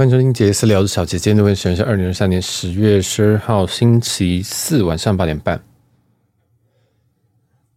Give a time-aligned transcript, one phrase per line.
[0.00, 1.18] 欢迎收听杰斯聊的小姐。
[1.18, 5.62] 今天的时间是二零二三年十月十二号星期四晚上八点半。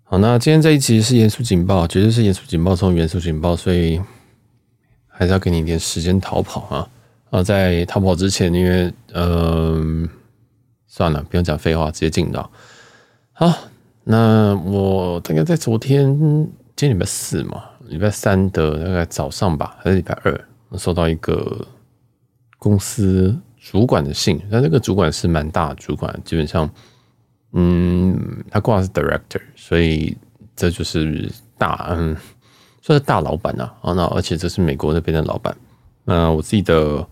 [0.04, 4.00] 好，那今天这一集是严肃警报，绝对是严肃警报中严肃警报，所以
[5.06, 6.90] 还是要给你一点时间逃跑啊！
[7.30, 10.08] 啊，在逃跑之前，因为嗯、
[10.88, 12.50] 算了，不用讲废话，直接进到。
[13.34, 13.54] 好，
[14.05, 16.08] 那我大概在昨天，
[16.78, 21.68] 今天礼拜四嘛，礼拜三的大概早上吧，还是礼拜二，我收到一个。
[22.64, 26.69] 公司主管的信，那这个主管是蛮大的主管，基本上，
[27.51, 28.18] 嗯，
[28.50, 30.15] 他挂的是 director，所以
[30.55, 32.16] 这就是大，嗯，
[32.81, 33.73] 算是大老板啊。
[33.81, 35.53] 啊，那而且这是美国那边的老板。
[36.05, 37.05] 那我自己的，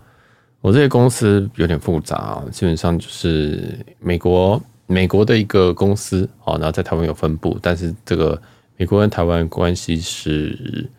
[0.62, 8.41] 我这个公司有点复杂，基本上就是美国美国的一个公司，啊，然后在台湾有分部，但是这个
[8.77, 10.90] 美国跟台湾关系是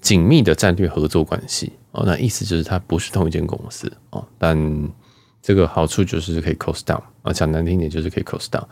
[0.00, 1.72] 紧密的战略合作关系。
[1.92, 3.90] 哦，那意思就是它不是同一间公司。
[4.10, 4.56] 哦，但
[5.42, 8.62] 这个好处就是可以 cost down 啊，讲难听点就是可以 cost down，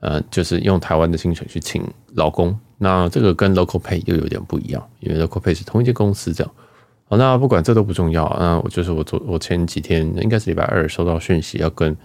[0.00, 1.82] 呃，就是用台湾的薪水去请
[2.14, 6.52] 劳工，那这个跟 local pay 又有点不一样，因为 local pay 是同一间公司这样。
[7.04, 11.96] 好，那不管这都不重要，那我就是我昨我前几天应该是礼拜二收到讯息要跟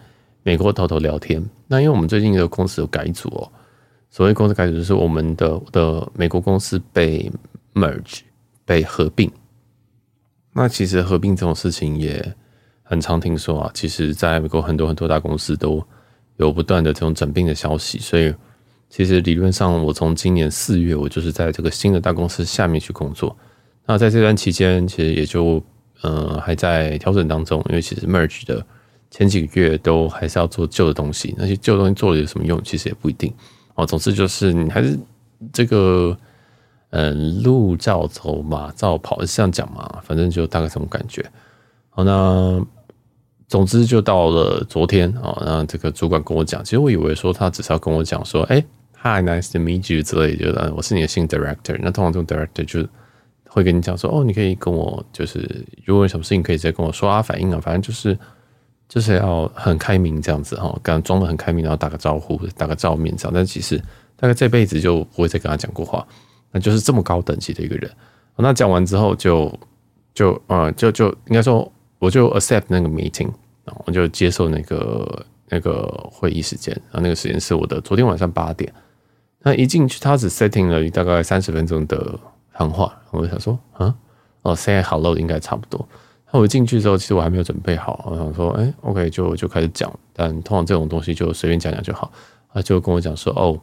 [0.43, 3.51] 美国头头聊天，那因为我们最近的公司有改组哦，
[4.09, 7.31] 所谓公司改组就是我们的的美国公司被
[7.73, 8.19] merge
[8.65, 9.31] 被合并。
[10.53, 12.35] 那其实合并这种事情也
[12.83, 13.71] 很常听说啊。
[13.73, 15.83] 其实，在美国很多很多大公司都
[16.37, 18.31] 有不断的这种整并的消息，所以
[18.89, 23.35] 其实理论上，我从今年四月我就是在这个新的大公司下面去工作。
[23.87, 25.59] 那在这段期间，其实也就
[26.01, 28.63] 呃还在调整当中，因为其实 merge 的
[29.09, 33.33] 前几个月都还是要做旧的东西，那些旧东西做了有什么用，其实也不一定
[33.73, 33.87] 哦。
[33.87, 34.99] 总之就是你还是
[35.51, 36.15] 这个。
[36.95, 39.99] 嗯，路照走，马照跑，是这样讲嘛？
[40.03, 41.25] 反正就大概这种感觉。
[41.89, 42.63] 好，那
[43.47, 48.63] 总之就到了昨天啊，那这个主管跟我讲，其实我以为说他只是要跟我讲说，哎
[49.01, 51.75] ，Hi，nice to meet you 之类的，我是你的新 director。
[51.81, 52.87] 那通常这种 director 就
[53.45, 58.15] 会跟你讲说，哦，你可以跟我就是如果有什么事情可以直接跟我说啊，反映啊，反正就是
[58.87, 63.31] 就是要很开明这样子哈，刚装的很开明，然后打个招呼，打个照面这样。
[63.33, 63.79] 但其实
[64.15, 66.07] 大概这辈子就不会再跟他讲过话。
[66.53, 67.91] 那就是这么高等级的一个人，
[68.37, 69.51] 那讲完之后就
[70.13, 73.31] 就呃就就应该说我就 accept 那个 meeting，
[73.85, 78.71] 我就接受那个那个会议时间，然后那个时间是我的昨天晚上八点。
[79.39, 82.19] 那一进去，他只 setting 了大概三十分钟的
[82.53, 83.93] 谈话，我就想说啊，
[84.43, 85.83] 哦 say hello 应该差不多。
[86.31, 92.11] 那我进去之后，其实我还没有准备好，我想说哎、OK 就就开始讲，但通常这种东西就随便讲讲就好。
[92.53, 93.59] 他就跟我讲说哦，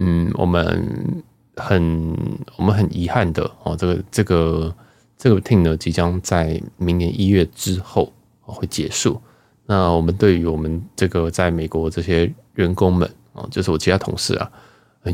[0.00, 1.22] 嗯，我们。
[1.56, 2.16] 很，
[2.56, 4.74] 我们很遗憾的哦，这个这个
[5.18, 9.20] 这个 team 呢，即将在明年一月之后会结束。
[9.66, 14.50] 那我们对于我们这个在美国这些员工们啊，就是我其他同事啊，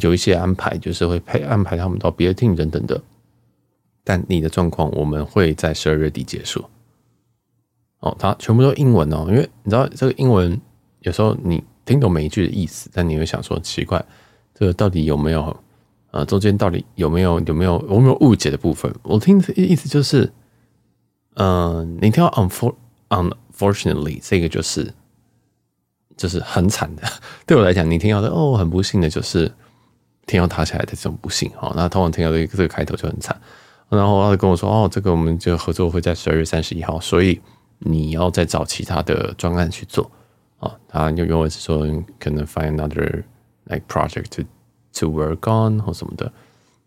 [0.00, 3.00] 有一些安排，就是会配安排他们到别的 team 等等的。
[4.04, 6.64] 但你的状况，我们会在十二月底结束。
[8.00, 10.58] 哦，它全部都英文哦，因为你知道这个英文
[11.00, 14.02] 有时候你听懂每一句的意思，但你会想说奇怪，
[14.54, 15.56] 这个到底有没有？
[16.16, 18.90] 啊，中间到底有没有有没有有没有误解的部分？
[19.02, 20.32] 我听的意思就是，
[21.34, 22.74] 嗯、你听到 unfor
[23.10, 24.94] unfortunately 这个就是
[26.16, 27.02] 就是很惨的。
[27.44, 29.52] 对我来讲，你听到的哦，很不幸的，就是
[30.24, 31.50] 天要塌下来的这种不幸。
[31.54, 33.38] 好，那通常听到的这个开头就很惨。
[33.90, 37.38] 然后他就跟我说，哦，这个我们就合作会在十二月三十一号，所以
[37.80, 40.10] 你要再找其他的专案去做。
[40.60, 41.86] 啊，他就原文是说
[42.18, 43.22] 可能 find another
[43.66, 44.42] like project to。
[44.98, 46.32] To work on 或什么的，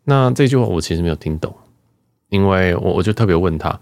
[0.04, 1.56] 那这句话我其实没有听懂，
[2.30, 3.80] 因为我我就特别问他，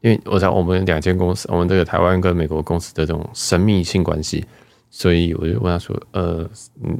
[0.00, 4.42] 因为我在我们两间公司，我们这个台湾跟美国公司的这种神秘性关系，
[4.88, 6.48] 所以我就问他说：“呃，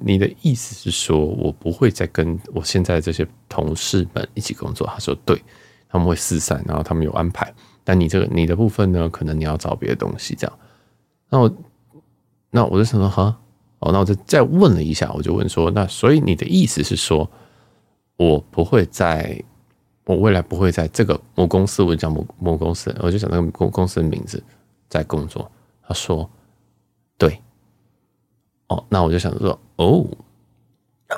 [0.05, 5.43] 你的意思是说我不会再跟我现在这些同事们一起工作？”他说：“对，
[5.89, 7.51] 他们会四散，然后他们有安排，
[7.85, 10.59] 但你这个你的部分呢，可能你要找别的东西这样。”
[11.31, 11.51] 那我
[12.51, 13.39] 那我就想说，哈。
[13.79, 17.31] 哦，那我就再问了一下，我就问说，那所以你的意思是说，
[18.17, 19.43] 我不会在，
[20.05, 24.43] 我未来不会在这个某公司，我讲某某公司，我就讲那个公公司的名字
[24.89, 25.51] 在工作。
[25.83, 26.29] 他说，
[27.19, 27.41] 对。
[28.69, 30.05] 哦，那我就想说，哦，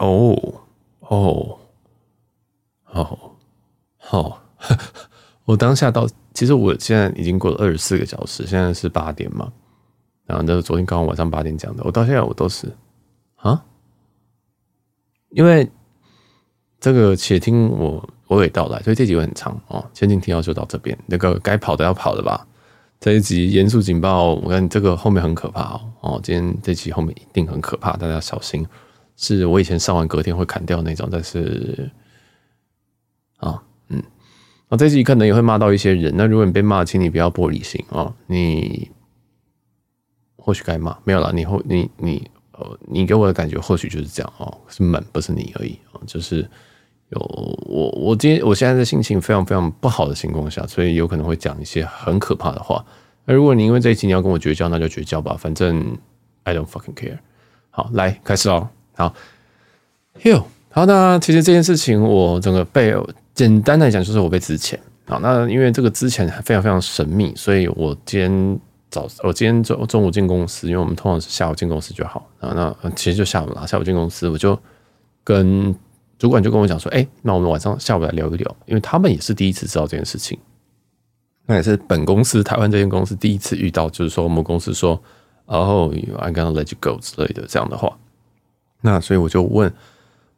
[0.00, 0.36] 哦，
[1.00, 1.58] 哦，
[2.92, 3.30] 哦，
[4.10, 4.38] 哦，
[5.46, 9.50] 我当下到，其实我现在已经过了二十四个小时，现在是八点嘛。
[10.28, 12.70] 然后那是昨天刚刚晚上八点讲的，我到现在我都是
[13.36, 13.64] 啊，
[15.30, 15.68] 因为
[16.78, 19.84] 这个且听我娓娓道来，所以这集会很长哦。
[19.94, 22.46] 先听听到就到这边，那个该跑的要跑的吧，
[23.00, 25.80] 这一集严肃警报，我看这个后面很可怕哦。
[26.00, 28.66] 哦，今天这集后面一定很可怕，大家要小心。
[29.16, 31.90] 是我以前上完隔天会砍掉那种，但是
[33.38, 34.00] 啊，嗯，
[34.68, 36.14] 啊，这集可能也会骂到一些人。
[36.16, 38.88] 那如果你被骂，请你不要玻璃心啊，你
[40.48, 46.48] 或许该骂，没有啦，你后你你呃，你给我的感觉或许就是这样哦，是门不是你而已啊，就是。
[47.10, 47.18] 有
[47.66, 52.84] 我，我今天我现在的心情非常非常不好的情况下，所以有可能会讲一些很可怕的话。
[53.24, 55.96] 那如果你因为这一集你要跟我绝交，那就绝交吧，反正
[56.44, 57.18] I don't fucking care。
[57.70, 58.68] 好，来开始哦。
[58.94, 59.14] 好
[60.24, 62.94] 哟，好，那其实这件事情我整个被
[63.34, 64.78] 简单来讲就是我被之前。
[65.06, 68.60] 好，那因为这个之前非常非常神秘，所以我今天
[68.90, 72.28] 早我今天中中午进公司，因为我们通常是下午进公司就好。
[72.40, 72.52] 啊，
[72.82, 74.58] 那其实就下午了，下午进公司我就
[75.24, 75.74] 跟。
[76.18, 80.36] 主管就跟我讲说：“哎，那我们晚上下午来聊一聊，因为他们也是第一次知道这件事情，
[81.46, 85.00] 那也是本公司台湾这间公司第一次遇到，就是说我们公司说
[85.46, 85.88] 哦
[86.18, 87.96] ，I'm gonna let you go 之类的这样的话。
[88.80, 89.72] 那所以我就问，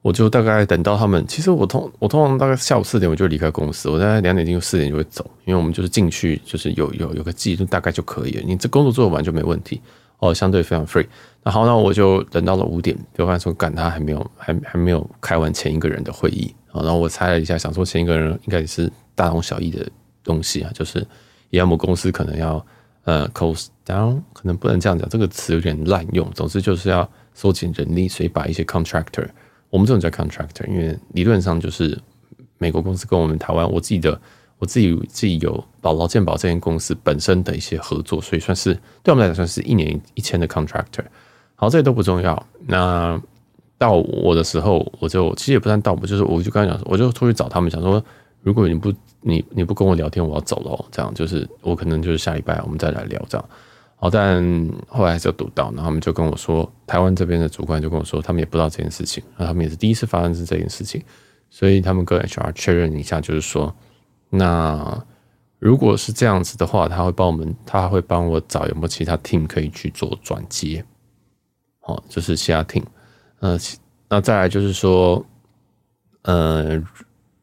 [0.02, 9.80] 我就大概等到他们，其实我通我通常大概下午四点我就离开公司，我大概两点钟四点就会走，因为我们就是进去就是有有有个记录大概就可以了，你这工作做完就没问题。”
[10.20, 11.06] 哦，相对非常 free。
[11.42, 16.82] 那好，那我就等到了五点，就发现说，赶他还没有，还还没有开完前一个人的会议啊。
[16.82, 19.88] 然后我猜了一下，想说前一个人应该是大同小异的
[20.22, 21.06] 东西啊，就是
[21.48, 22.62] 要么公司可能要
[23.04, 26.30] 呃 cost down，可能不能这样讲，这个词有点滥用。
[26.34, 29.26] 总之就是要缩减人力，所以把一些 contractor，
[29.70, 31.98] 我们这种叫 contractor，因为理论上就是
[32.58, 34.20] 美国公司跟我们台湾，我记得。
[34.58, 41.02] 我自己自己有保劳健保这间公司本身的一些合作，所以算是对我们来讲算是一年一千的 contractor。
[41.54, 42.46] 好，这些都不重要。
[42.66, 43.18] 那
[43.78, 48.04] 到我的时候，我就其实也不算到我，就是我就刚才讲，我就出去找他们，想说
[48.42, 48.92] 如果你不
[49.22, 50.84] 你你不跟我聊天，我要走了。
[50.92, 53.48] 这样就是我可能就是下礼拜我们再来聊这样。
[54.00, 54.42] 好，但
[54.88, 61.02] 后来还是有读到，然后他们就跟我说，台湾这边的主管就跟我说，他们也不知道这件事情，那他们也是第一次发生是这件事情，
[61.50, 63.76] 所以他们跟 HR 确认一下，就是说。
[64.32, 65.04] 那
[65.58, 70.84] 如果是这样子的话，他会帮我们，他会帮我找有没有其他 team 可以去做转接，
[71.80, 72.84] 哦，就是其他 team。
[73.40, 73.58] 呃，
[74.08, 75.26] 那再来就是说，
[76.22, 76.80] 呃，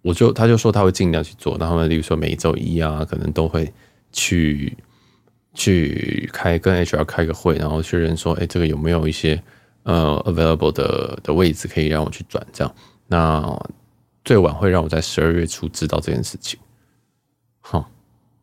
[0.01, 3.71] 我就他就说他会尽量去做，然后呢，例如说每一周一啊，可能都会
[4.13, 4.77] 去
[5.57, 9.41] 去开跟 HR 开个会，然后确认说，哎，这个有没有一些
[9.81, 12.73] 呃 available 的的位置可以让我去转这样。
[13.07, 13.59] 那
[14.23, 16.59] 最晚会让我在十二月初知道这件事情。
[17.59, 17.89] 好，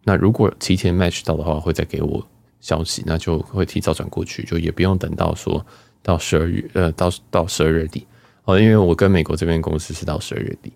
[0.02, 2.26] 那如果提前 match 到的话，会再给我
[2.60, 5.64] 消息，那就会提早转过去，就也不用等到说
[6.02, 8.06] 到十二月，呃，到到十二月底
[8.44, 10.72] 哦，因为我跟美国这边公司是到十二月底。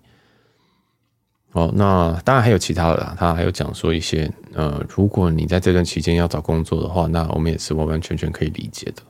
[1.53, 9.01] 哦，那当然还有其他的啦，他还有讲说一些，呃，如果你在这段期间要找工作的话，那我们也是完完全全可以理解的。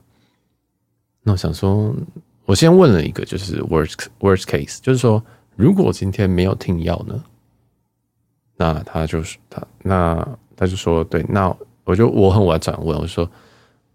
[1.21, 1.93] 那我想说，
[2.45, 5.21] 我先问了一个，就是 worst worst case，就是说，
[5.57, 7.21] 如果今天没有听药呢？
[8.55, 11.53] 那他就是他，那他就说对，那
[11.83, 13.29] 我就我很婉转问，我说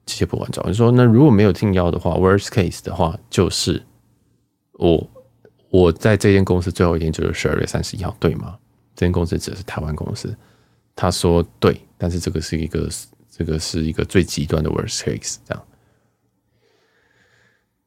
[0.05, 3.83] 其实不婉转，我说那如果没有听药的话，worst case 的话就是
[4.75, 5.07] 我
[5.75, 8.57] 我在这间公司最后一天就是十二月三十一号，对吗？
[8.95, 10.33] 这间公司指的是台湾公司，
[10.95, 12.89] 他说对，但是这个是一个
[13.29, 15.65] 这个是一个最极端的 worst case 这样，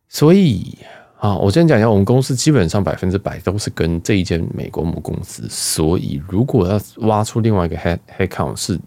[0.10, 0.78] 所以。
[1.20, 8.80] 啊，我先讲一下，我们公司基本上百分之百都是跟这一间美国母公司，所以如果要挖出另外一个 head headcount 是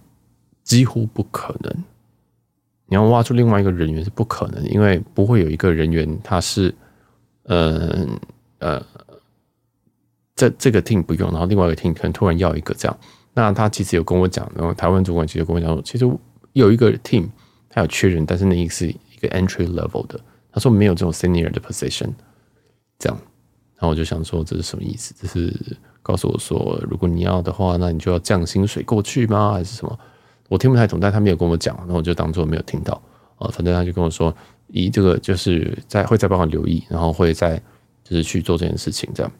[0.63, 1.85] 几乎不可能。
[2.87, 6.73] 你要挖出另外一个人员是不可能，因为不会有一个人员他是，
[7.43, 8.07] 呃
[8.61, 8.83] 呃，
[10.35, 12.99] 这这个 team 不用，然后另外一个 team 可能突然要一个这样。
[13.35, 16.09] 那他其实有跟我讲，然后台湾主管其实跟我讲说，其实
[16.53, 17.29] 有一个 team
[17.69, 20.19] 他有缺人，但是那一个是一个 entry level 的。
[20.53, 22.11] 他说没有这种 senior 的 position，
[22.99, 23.17] 这样，
[23.77, 25.15] 然后我就想说这是什么意思？
[25.21, 25.55] 这是
[26.03, 29.53] 告诉我说，如果你要的话，那你就要降薪水过去吗？
[29.53, 29.99] 还是什么？
[30.49, 33.01] 我听不太懂，但他没有跟我讲，那我就当做没有听到
[33.39, 33.49] 啊。
[33.53, 34.35] 反正他就跟我说，
[34.67, 37.63] 以这个就是在会再帮我留意，然后会再
[38.11, 39.33] 就是去做这件事情这样。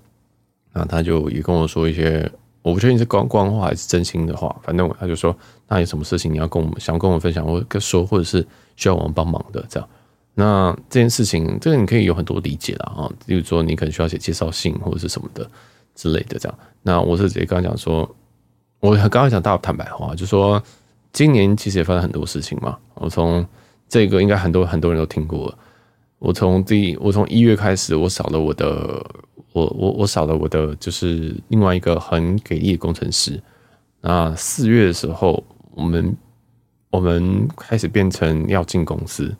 [0.73, 2.31] 那他就也跟我说一些，
[2.63, 5.37] 我不确定是官官话还是真心的话，反正他就说，
[5.67, 8.47] 那有什么事情你要跟我们想跟我们分享，或跟说或者是
[8.77, 9.89] 需要我们帮忙的这样。
[10.33, 15.51] 那这件事情，这个你可以有很多理解了啊，比如说你可能需要写介绍信或者是什么的
[15.97, 16.59] 之类的这样。
[16.83, 18.09] 那我是直接刚刚讲说，
[18.79, 20.63] 我刚刚讲大坦白话，就说
[21.13, 22.79] 今年其实也发生很多事情嘛。
[22.95, 23.45] 我从
[23.89, 25.59] 这个应该很多很多人都听过了。
[26.21, 29.05] 我从第我从一月开始，我少了我的
[29.53, 33.43] 我我我少了我的就是另外一个很给力的工程师。
[34.03, 36.15] 那四月的时候，我们
[36.91, 39.35] 我们开始变成要进公司，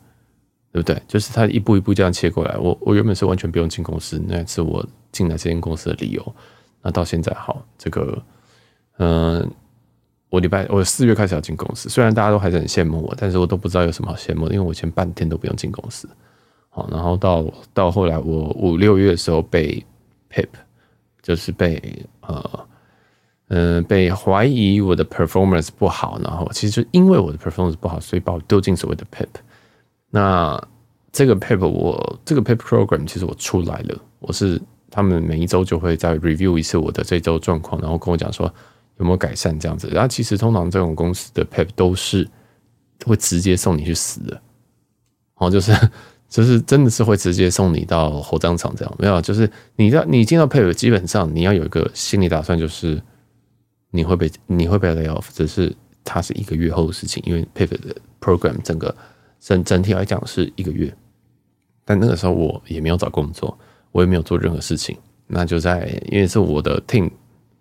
[0.71, 0.99] 对不对？
[1.07, 2.57] 就是他一步一步这样切过来。
[2.57, 6.35] 我我原本是完全不用进公司，那是我进来这间公司的理由。
[6.81, 8.19] 那到现在好，这个
[8.97, 9.47] 嗯、
[10.29, 16.09] 我礼拜我四月开始要进公司，虽然大家都还是很羡慕我，但是我都不知道有什么好羡慕的，因为我前半天都不用进公司。
[16.71, 19.85] 好，然后到到后来，我五六月的时候被
[20.31, 20.47] PIP，
[21.21, 22.67] 就是被呃。
[23.53, 29.27] 嗯、被怀疑我的 performance 不好，然后其实因为我的 performance 不好，所以把我丢进所谓的 PIP。
[30.09, 30.57] 那
[31.11, 34.57] 这个 PIP 我这个 PIP program 其实我出来了，我是
[34.89, 38.45] 他们每一周就会再 review 一次我的这周状况，然后跟我讲说
[38.99, 39.89] 有没有改善这样子。
[39.89, 42.25] 然后其实通常这种公司的 PIP 都是
[43.05, 44.41] 会直接送你去死的，
[45.35, 45.73] 哦，就是
[46.31, 48.95] 就是真的是会直接送你到火葬场这样。
[48.97, 52.99] 没有，就是你要你进到 PIP，基本上你要有一个心理打算，就是。
[53.93, 58.95] 你会被你会被 lay off，只是它是一个月后的事情，因为 PIP 的 program 整个
[59.37, 60.95] 整整体来讲是一个月。
[61.83, 63.59] 但那个时候我也没有找工作，
[63.91, 64.97] 我也没有做任何事情。
[65.27, 67.11] 那就在因为是我的 team，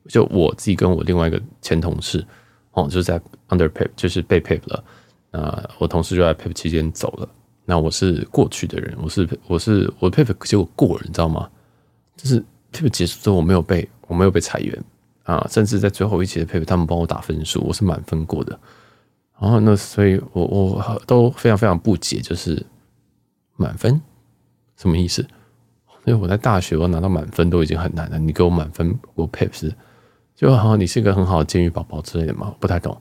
[0.06, 2.24] 就我自己跟我另外一个前同事
[2.74, 4.84] 哦，就是在 under PIP，就是被 PIP 了。
[5.32, 7.28] 那我同事就在 PIP 期间走了。
[7.64, 11.48] 那我是过去的人，我是我是我 PIP 结果过了，你知道吗？
[12.16, 14.84] 就是 PIP 结束之后，我没有被我没有被裁员。
[15.24, 18.58] 啊，甚至在最后一期的 PIP，他们帮我打分数，我是满分过的。
[19.38, 22.60] 然后那所以我我都非常非常不解，就是
[23.56, 24.00] 满分
[24.76, 25.24] 什么意思？
[26.04, 29.72] 因为我在大学我拿到满分都已经很难了，你给我满分，我 PIP 是
[30.34, 32.98] 就好像你是一个很好的监狱宝宝之类的嘛，不太懂。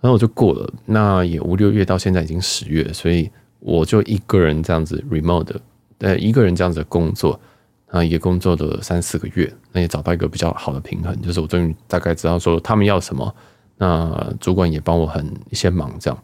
[0.00, 3.28] 然后我就过了，那也五六月到现在已经十月，所以
[3.62, 5.56] 我就一个人这样子 remote，
[5.98, 7.40] 呃，一个人这样子的工作。
[7.92, 13.34] 啊，也工作了三四个月，那也找到一个比较好的平衡，就是我终于大概知道说他们要什么，
[13.76, 16.18] 那主管也帮我很一些忙，这样，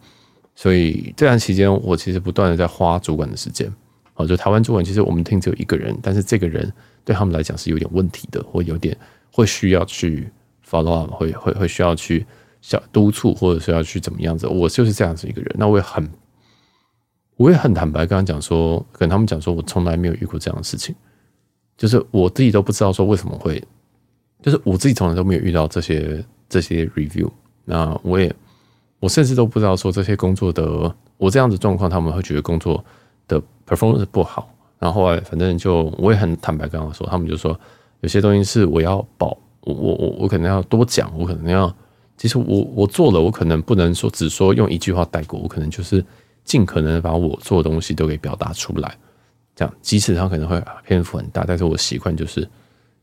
[0.55, 3.71] 所以这段期间我其实不断的在花主管的时间，
[4.15, 6.73] 哦，就台湾主管其实我们 team 只有一个人，但是这个人
[7.05, 8.97] 对他们来讲是有点问题的，或有点
[9.31, 10.27] 会需要去
[10.67, 12.25] follow up，会会会需要去
[12.63, 16.09] 小督促，或者是要去怎么样子，我就是这样子一个人，那我也很
[17.39, 20.95] 我也很坦白跟他讲说，跟他们讲说我从来没有遇过这样的事情。
[21.77, 23.63] 就是我自己都不知道说为什么会，
[24.43, 27.31] 就是我自己从来都没有遇到这些这些 review，
[27.65, 28.35] 那我也
[28.99, 32.85] 我甚至都不知道说这些工作的我这样子状况，他们会觉得工作
[33.29, 34.53] 的 performance 不好。
[34.81, 37.59] 然后后来反正就我也很坦白跟他说，他们就说
[38.01, 41.73] 有些东西是我要保，我我我我可能要多讲，我可能要
[42.17, 46.05] 其实我我做了，我可能不能说只说用一句话带过，我可能就是
[46.49, 48.97] 尽可能把我做的东西都给表达出来。
[49.55, 52.49] 这样，即使它可能会篇幅很大，但是我习惯就是，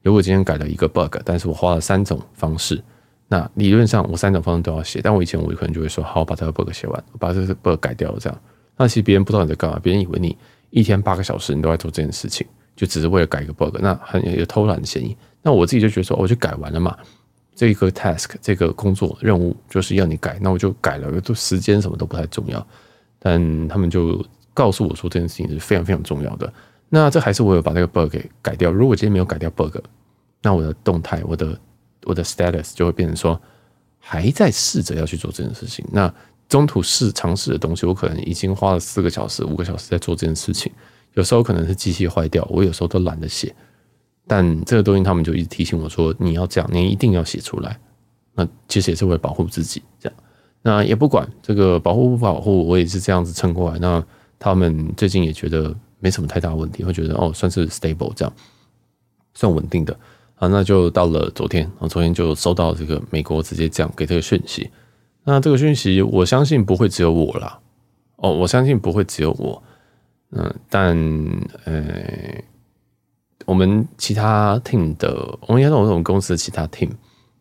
[0.01, 2.81] 如果今天改了一个 bug，但是我花了三种方式，
[3.27, 4.99] 那理论上我三种方式都要写。
[4.99, 8.13] 但我以前我可能就会说，好，把这个 bug 写完，我把这个 bug 改掉。
[8.17, 8.41] 这样，
[8.77, 10.35] 那其实别人不知道你在干嘛，别人以为你
[10.71, 15.15] 一天八个小时你都在做这件事情，就只是为了改一个 bug，那很有偷懒的嫌疑。
[15.43, 16.97] 那我自己就觉得说，我就改完了嘛，
[17.53, 22.65] 这个 task 这个工作任务就是要你改，那我就改了，就时间什么都不太重要。
[23.25, 24.23] 但他们就。
[24.55, 26.53] 告诉我说这件事情是非常非常重要的。
[26.87, 28.71] 那这还是我有把这个 bug 给改掉。
[28.71, 29.75] 如果今天没有改掉 bug，
[30.41, 31.59] 那我的动态、我的
[32.05, 33.37] 我的 status 就会变成说
[33.99, 35.85] 还在试着要去做这件事情。
[35.91, 36.09] 那
[36.47, 40.71] 中途试尝试的东西，我可能已经花了四个小时、五个小时在做这件事情。
[41.15, 43.53] 有时候可能是机器坏掉，我有时候都懒得写。
[44.25, 47.77] 但这个东西他们就一直提醒我说：“你要这样，你一定要写出来。”
[48.33, 50.17] 那其实也是为了保护自己，这样。
[50.65, 53.79] 那也不管这个保护不保护，我也是这样子撑过来。
[53.79, 54.03] 那。
[54.37, 58.33] 他们最近也觉得没什么太大问题，会觉得哦，算是 stable 这样，
[59.33, 59.97] 算稳定的
[60.35, 60.47] 啊。
[60.49, 64.69] 那就到了昨天，我昨天就收到这个美国直接这样给这个讯息。
[65.23, 67.57] 那这个讯息，我相信不会只有我啦。
[68.17, 69.63] 哦，我相信不会只有我。
[70.31, 70.95] 嗯，但
[71.63, 71.83] 呃，
[73.45, 75.15] 我们其他 team 的，
[75.47, 76.89] 我们应该说我们公司其他 team，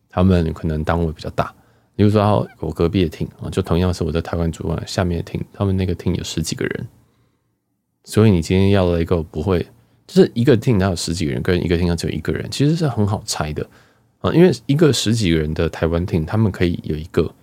[0.09, 1.53] 他们可能单位比较大。
[1.95, 6.87] 比如说，我隔壁的厅啊，就同样是我在台湾主管下面的厅他们那个厅有十几个人，
[8.03, 9.65] 所以你今天要了一个不会，
[10.05, 13.65] 就是一个厅，他有十几个人，跟一个厅他只有一个人，其实是很好猜的
[14.19, 17.33] 啊，因为一个十几个人的台湾厅他们可以有一个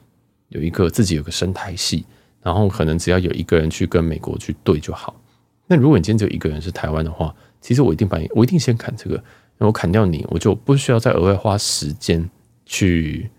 [0.51, 2.05] 有一个自己有个生态系，
[2.43, 5.19] 然后可能只要有一个人去跟美国去对就好。
[5.67, 9.25] 那如果你今天只有一个人是台湾的话，其实我一定把你，我一定先砍这个，
[9.57, 12.29] 那我砍掉你，我就不需要再额外花时间
[12.67, 13.31] 去。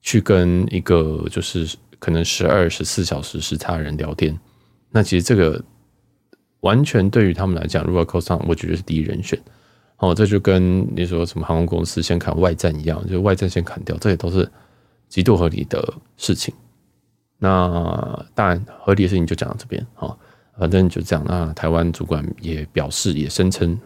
[0.00, 4.38] 去跟一个就是可能十二十四小时时差人聊天，
[4.90, 5.62] 那其实这个
[6.60, 9.38] 完全对于他们来讲，如果 cost down，我觉得是第一人选。
[9.98, 14.48] 哦，这就跟你说什么航空公司先砍外站一样，就外站先砍掉，这也都是
[15.08, 16.54] 极度合理的事情。
[17.36, 20.16] 那当然合理的事情就讲到这边哈，
[20.56, 21.24] 反正就这样。
[21.26, 23.76] 那台湾主管也表示也声称，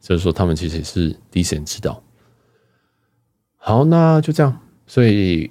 [0.00, 2.00] 就是说他们其实也是第一时间知道。
[3.56, 4.56] 好，那就这样。
[4.90, 5.48] 所以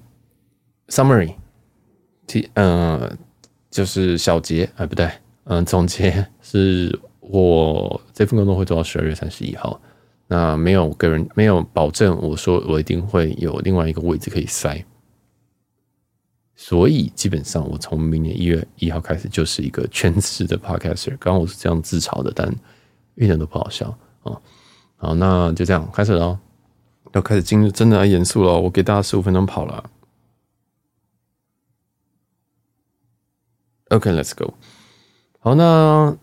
[0.89, 1.33] summary，
[2.55, 3.09] 呃，
[3.71, 5.09] 就是小结，啊，不对，
[5.45, 9.79] 嗯、总结是我这份工作会做到十二月三十一号。
[10.27, 14.83] 那没有个人没有保证，我说我一定会有另外一个位置可以塞。
[16.57, 21.11] 所以基本上，我从明年一月一号开始就是一个全职的 podcaster。
[21.11, 22.53] 刚刚我是这样自嘲的，但
[23.15, 24.35] 一点都不好笑啊！
[24.97, 26.37] 好，那就这样开始喽，
[27.13, 28.59] 要开始进入真的要严肃了。
[28.59, 29.89] 我给大家十五分钟跑了。
[33.89, 34.53] OK，let's go。
[35.39, 36.15] 好，那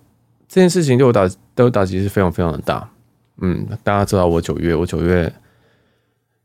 [0.49, 2.91] 这件事情对我打对我打击是非常非常的大。
[3.39, 5.33] 嗯，大家知道我九月，我九月。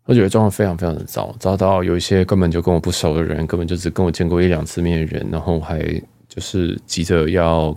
[0.06, 5.80] 我九月状况非常非常的糟，糟到有一些根本就跟我不熟的人，根本就只跟我见过一两次面的人，然后还
[6.28, 7.74] 就是急着要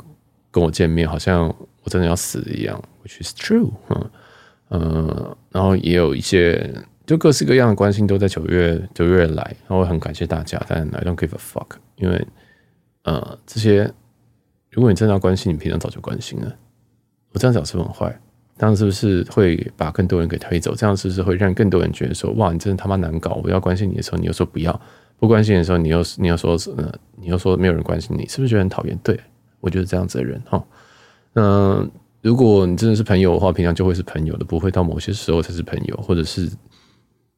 [0.50, 1.46] 跟我见面，好像
[1.82, 4.10] 我真的要死一样，which is true，嗯，
[4.68, 6.74] 呃，然后也有一些
[7.06, 12.26] 就各式各样的关心都在九月九月来，然后很感谢大家，但 I don't give a fuck，因为
[13.02, 13.92] 呃这些
[14.70, 16.56] 如果你真的要关心，你平常早就关心了，
[17.32, 18.18] 我这样讲是很坏。
[18.56, 20.76] 这样是不是会把更多人给推走？
[20.76, 23.40] 这样是不是会让更多人觉得说：“哇，你真的他妈难搞！
[23.42, 24.72] 我要关心你的时候，你又说不要；
[25.18, 29.18] 不关心的时候，你又你又说呃，你又说没有人关心你，是不是觉得很讨厌？”对，
[29.58, 30.64] 我就是这样子的人哈。
[31.32, 31.90] 嗯，
[32.24, 36.50] 如果你真的是朋友的话，平常就会是朋友的，不会到某些时候才是朋友，或者是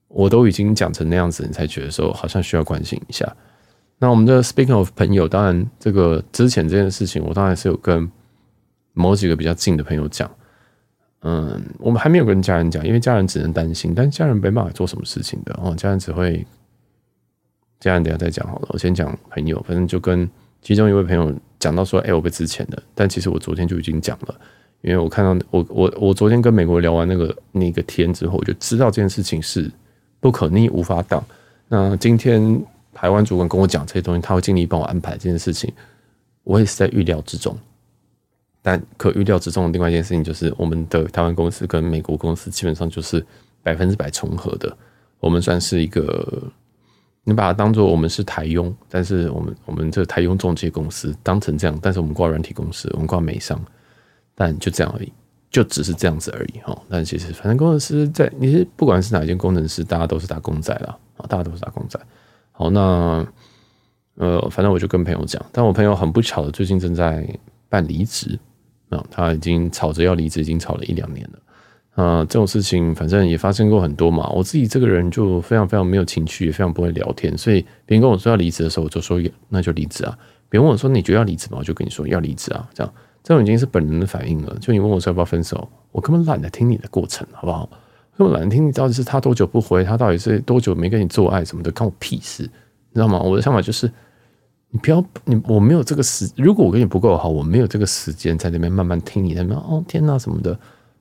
[0.06, 3.36] 我都已经讲成那样子，你才觉得说好像需要关心一下。
[3.98, 8.08] 那我们的 Speaking of 朋友，当然这个之前这件事情，我当然是有跟
[8.92, 10.30] 某几个比较近的朋友讲。
[11.22, 15.74] 嗯，我们还没有跟家人讲，因为家人只能担心，但家人没办法做什么事情的哦。
[15.74, 16.46] 家人只会，
[17.80, 18.68] 家人等下再讲好了。
[18.68, 20.30] 我先讲朋友，反正就跟
[20.62, 22.80] 其中一位朋友讲到说，哎、我被之前的。
[22.94, 24.34] 但其实我昨天就已经讲了，
[24.82, 29.70] 因为我看到我我我昨天跟美国聊完那个那个天之后，我就知道这件事情是
[30.20, 31.24] 不可逆、无法挡。
[31.68, 32.62] 那今天
[32.94, 35.72] 台湾主管跟我讲这些东西，他会尽力帮我安排这件事情，
[36.44, 37.56] 我也是在预料之中。
[38.62, 43.24] 但可预料之中的另外一件事情就是，我们的台湾公司跟美国公司基本上就是
[43.62, 44.76] 百分之百重合的。
[45.20, 46.42] 我们算是一个，
[47.22, 53.60] 你把它当做我们是台佣，但是我们我们这台佣中介公司当成这样，但是我们挂软体公司，我们挂美商，
[54.36, 55.12] 但就这样而已，
[55.50, 56.80] 就只是这样子而已哈。
[56.88, 61.98] 但其实反正工程师在，你是不管是哪一间工程师，大家都是打工仔啦，啊，大家都是打工仔。
[62.52, 63.26] 好，那
[64.14, 67.26] 呃，反正我就跟朋友讲，但我朋友很不巧的，最近正在
[67.68, 68.38] 办离职。
[68.88, 72.02] 啊，他已经吵着要离职，已经吵了一两年了。
[72.04, 74.28] 啊，这种事情反正也发生过很多嘛。
[74.28, 80.16] 我自己这个人就非常非常没有情趣，也非常不会聊天，所以别人跟我说要离职的时候，我就说那就离职啊。
[80.48, 81.56] 别人问我说你觉得要离职吗？
[81.58, 82.68] 我就跟你说要离职啊。
[82.72, 82.94] 这样，
[83.26, 84.56] 这种已经是本能的反应了。
[84.60, 87.68] 就你问我说要不要分手，我根本懒得听你的过程，好不好？
[88.16, 93.18] 根本懒得听你到底是他多久不回，他到底是多久没跟你做爱什么的，关我屁事，你知道吗？
[93.18, 93.90] 我的想法就是。
[94.68, 100.52] 你不要你，我没有这个时，如果我跟你不够好，我没有这个时间在那边慢慢听你那边哦天哪什么的，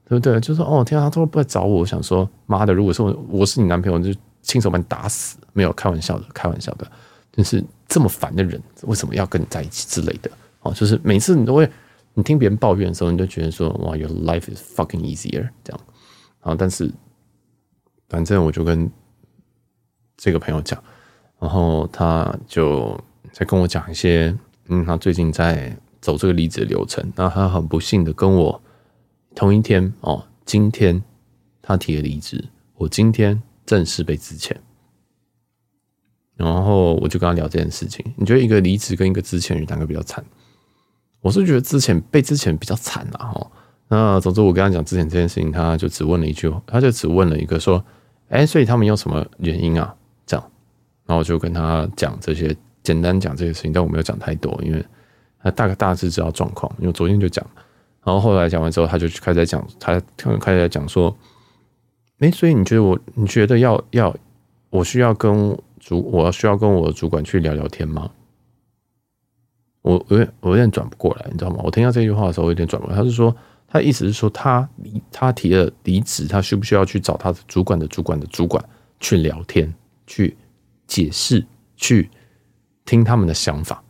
[0.07, 0.39] 对不对？
[0.39, 6.89] 就是说哦天哪，他都不来找我，我想说妈的，如果说我，是你男朋友，就亲手把你打死，没有开玩笑的，开玩笑的，
[7.35, 10.29] 就是这么烦的人，为什么要跟你在一起之类的？
[10.61, 11.67] 哦，就是每次你都会，
[12.15, 15.79] 你听别人抱怨的时候，你就觉得说哇，your life is fucking easier 这样，
[16.41, 16.91] 然后，但是
[18.09, 18.89] 反正我就跟
[20.17, 20.83] 这个朋友讲，
[21.39, 22.99] 然后他就。
[23.31, 24.33] 在跟我讲一些，
[24.69, 27.11] 嗯，他最近在走这个离职流程。
[27.17, 28.61] 那他很不幸的跟我
[29.35, 31.03] 同一天哦，今天
[31.61, 32.41] 他提了离职，
[32.75, 34.55] 我今天正式被辞遣。
[36.37, 38.05] 然后我就跟他聊这件事情。
[38.15, 40.23] 你觉得一个离职跟一个资遣人哪个比较惨？
[41.25, 43.51] 我是觉得之前被之前比较惨啦哈。
[43.87, 47.83] 那总之我跟他讲之前这件事情，他就只问了一句，他就只问了一个说
[48.29, 49.95] ：“哎，所以他们有什么原因啊？”
[50.27, 50.51] 这样，
[51.07, 52.55] 然后我就跟他讲这些。
[52.83, 54.85] 简单讲这些事情，但我没有讲太多，因为
[55.41, 56.71] 他大概大致知道状况。
[56.77, 57.43] 因为昨天就讲，
[58.03, 59.99] 然后后来讲完之后，他就开始讲，他
[60.39, 61.17] 开始讲说，
[62.19, 64.15] 哎，所以你觉得我，你觉得要要，
[64.69, 68.07] 我需要跟主，我需要跟我的主管去聊聊天吗？
[69.85, 71.61] 我有我有点转不过来，你知道吗？
[71.63, 73.01] 我听到这句话的时候，我有点转不过来。
[73.01, 73.35] 他是说，
[73.67, 78.63] 他意思是说，他离他提了离职，他需不需要去找他的主管的主管的主管
[78.99, 79.73] 去聊天，
[80.07, 80.35] 去
[80.87, 81.45] 解释，
[81.75, 82.09] 去。
[82.87, 83.83] 听他们的想法，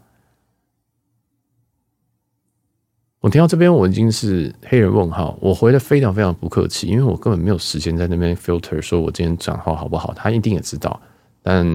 [3.19, 10.97] 我听到这边我已经是黑人问号，我回的非常非常不客气，因为我根本没有时间在那边 filter，说我今天讲话好不好，他一定也知道，
[11.43, 11.67] 但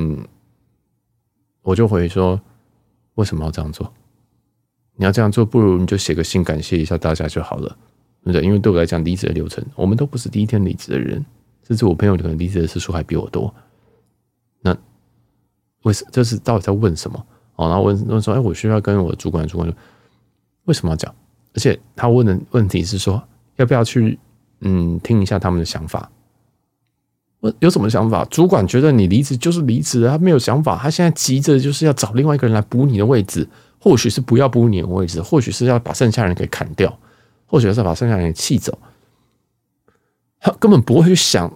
[1.61, 2.41] 我就回说，
[3.17, 3.93] 为什么要这样做？
[5.01, 7.75] 你要这样做，不如你就写个信感谢一下大家就好了，
[8.23, 8.43] 对不对？
[8.43, 11.25] 因为对我来讲，离职的流程，我们都不是第一天离职的人，
[11.67, 13.53] 甚至我朋友可能离职的次数还比我多。
[14.61, 14.77] 那
[15.85, 17.27] 为什这是到底在问什么？
[17.57, 19.77] 哦，然后问问说，哎，我需要跟我主管，主管说
[20.67, 21.11] 为什么要讲？
[21.55, 23.23] 而且他问的问题是说，
[23.57, 24.19] 要不要去
[24.61, 26.11] 嗯听一下他们的想法？
[27.41, 28.23] 我有什么想法？
[28.27, 33.49] 主管觉得你离职就是离职，他没有想法，他现在急着就是要找另外一个人来补你的位置，
[33.81, 36.97] 或许是不要补你的位置，或许是要把剩下人给砍掉，
[37.47, 38.79] 或许是要把剩下人给气走。
[40.39, 41.49] 他根本不会去想，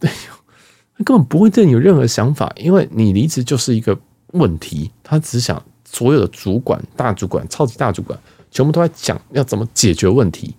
[0.00, 0.54] 哎呦，
[0.96, 8.18] 他根本不会对你有任何想法，因为你离职就是一个问题，他只想所有的主管、大主管、超级大主管
[8.50, 10.54] 全部都在讲要怎么解决问题。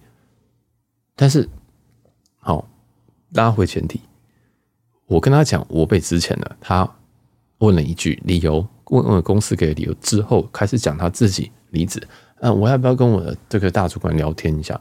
[1.16, 1.48] 但是，
[2.40, 2.68] 好，
[3.34, 4.02] 拉回前提。
[5.08, 6.88] 我跟他讲我被资遣了，他
[7.60, 12.02] 问了一句理由，问问公司给的理由之后，开始讲他自己离职。
[12.40, 14.80] 嗯，我要不要跟我的这个大主管聊天一下？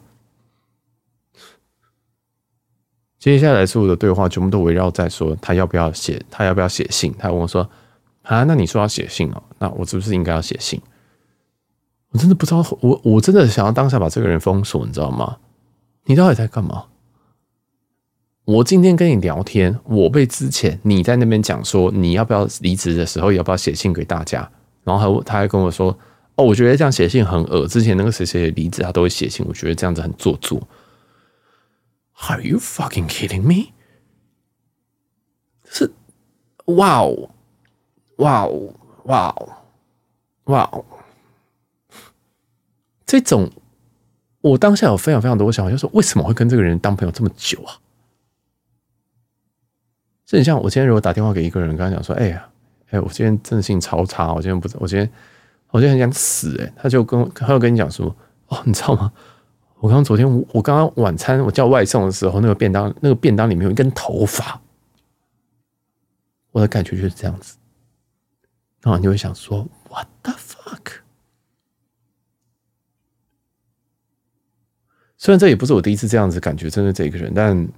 [3.19, 7.12] 接下来所有的对话全部都围绕在说他要不要写，他要不要写信？
[7.19, 7.69] 他问我说
[8.23, 9.42] ：“啊，那你说要写信哦？
[9.59, 10.81] 那我是不是应该要写信？”
[12.11, 15.38] 我真的不知道，我我真的想要当下把这个人封锁，你知道吗？
[16.05, 16.85] 你到底在干嘛？
[18.46, 24.48] 我今天跟你聊天，我被之前，你在那边讲说你要不要离职的时候，要不要写信给大家？
[24.85, 25.90] 然后他他还跟我说
[26.37, 27.66] ：“哦，我觉得这样写信很恶。
[27.66, 30.62] 之前那个谁谁离职，他都会写信，我觉得这样子很做作。”
[32.28, 33.72] Are you fucking kidding me？
[35.64, 35.90] 是，
[36.66, 37.30] 哇哦，
[38.18, 38.72] 哇哦，
[39.06, 39.48] 哇哦，
[40.44, 40.85] 哇哦！
[43.04, 43.50] 这种，
[44.40, 47.76] 我当下有非常非常多想法，就是说为什么会跟这个人当朋友这么久啊？
[50.27, 52.49] 是很像我今天如果打电话给一个人，跟他讲说：“哎呀，
[52.91, 55.09] 哎，我今天真的心情超差，我今天不，我今天，
[55.71, 58.15] 我今天很想死。”哎，他就跟，他就跟你讲说
[58.49, 59.12] ：“哦，你知道吗？
[59.79, 64.61] 我刚刚昨天，我刚刚晚餐我叫外送的时候，那个便当，那个便当里面有一根头发。
[66.51, 67.57] 我的感觉就是这样子。
[68.83, 70.93] 然后你会想说：What the fuck？
[75.19, 77.69] 虽然这也不是我第一次这样子感觉，真的这个人，但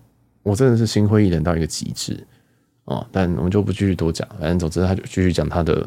[0.43, 2.27] 我真的是心灰意冷到一个极致。”
[2.88, 5.87] 哦，但我们就不继续多讲，反正总之他就继续讲他的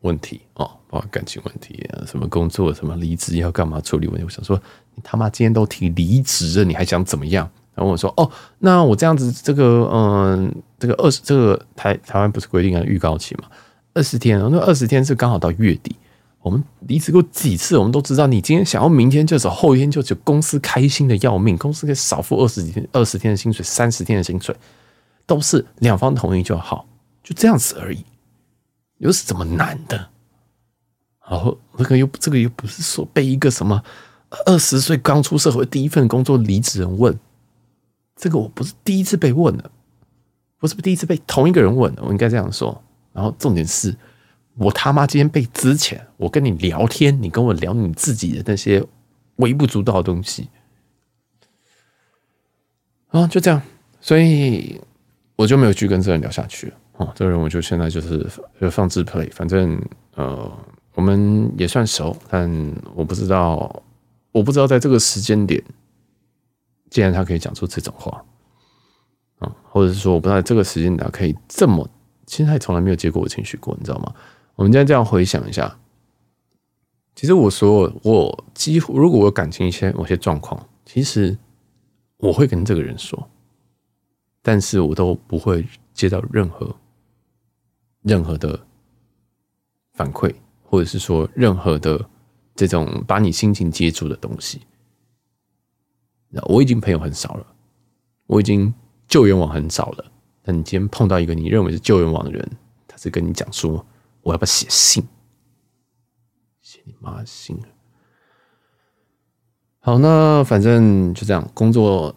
[0.00, 4.24] 问题哦，包括感情问题啊，什么工作，什么离职要干嘛处理问题。
[4.24, 4.58] 我想说，
[4.94, 7.46] 你他妈今天都提离职了，你还想怎么样？
[7.74, 13.44] 然后我说，哦，那我这样子，这个嗯，这个二十，这个台台湾不是规定了预告期嘛，
[13.92, 15.94] 二十天，那二十天是刚好到月底。
[16.40, 24.56] 我们离职过几次，我们都知道，你今天想要明天就走，后天就走，公司开心的要命，公司可以少付二十几天、二十天的薪水，三十天的薪水。
[25.26, 26.86] 都是两方同意就好，
[27.22, 28.04] 就这样子而已，
[28.98, 30.08] 有什么难的？
[31.28, 33.82] 然后这个又这个又不是说被一个什么
[34.46, 37.18] 二十岁刚出社会第一份工作离职人问，
[38.14, 39.68] 这个我不是第一次被问了，
[40.58, 42.80] 不是第一次被同一个人问了，我应该这样说。
[43.12, 43.96] 然后重点是
[44.54, 48.86] 我他妈今天被之前，我跟你聊天，你跟我聊你自己的那些
[49.36, 50.48] 微不足道的东西，
[53.08, 53.60] 啊，就这样，
[54.00, 54.80] 所以。
[55.36, 57.12] 我就没有去跟这个人聊下去了啊！
[57.14, 58.26] 这个人我就现在就是
[58.58, 59.78] 就放置 play，反正
[60.14, 60.50] 呃，
[60.94, 62.50] 我们也算熟，但
[62.94, 63.82] 我不知道，
[64.32, 65.62] 我不知道在这个时间点，
[66.88, 68.24] 既然他可以讲出这种话
[69.40, 71.86] 啊，或者是说我不知道在这个时间点可以这么，
[72.24, 74.14] 其实他也从来没有接过我情绪过，你知道吗？
[74.54, 75.78] 我们现在这样回想一下，
[77.14, 81.36] 其实我说我几乎如果我感情一些某些状况，其实
[82.16, 83.28] 我会跟这个人说。
[84.46, 86.72] 但是我都不会接到任何
[88.02, 88.64] 任何的
[89.94, 90.32] 反馈，
[90.62, 92.08] 或者是说任何的
[92.54, 94.60] 这种把你心情接住的东西。
[96.28, 97.46] 那我已经朋友很少了，
[98.28, 98.72] 我已经
[99.08, 100.12] 救援网很少了。
[100.42, 102.48] 但你今天碰到一个你认为是救援网的人，
[102.86, 103.84] 他是跟你讲说，
[104.22, 105.04] 我要不要写信？
[106.60, 107.60] 写你妈的信！
[109.80, 112.14] 好，那反正就这样工作。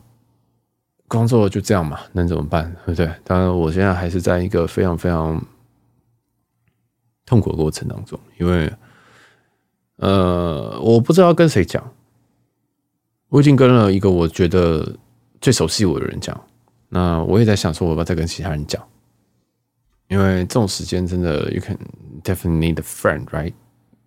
[1.10, 2.74] 工作就这样嘛，能怎么办？
[2.86, 3.12] 对不对？
[3.26, 5.44] 当然，我现在还是在一个非常非常
[7.26, 8.72] 痛苦的过程当中，因为
[9.98, 11.84] 呃，我不知道跟谁讲。
[13.28, 14.98] 我已经跟了一个我觉得
[15.42, 16.40] 最熟悉我的人讲，
[16.90, 18.82] 那我也在想说，我要不要再跟其他人讲？
[20.08, 21.78] 因为这种时间真的，you can
[22.24, 23.54] definitely need a friend, right？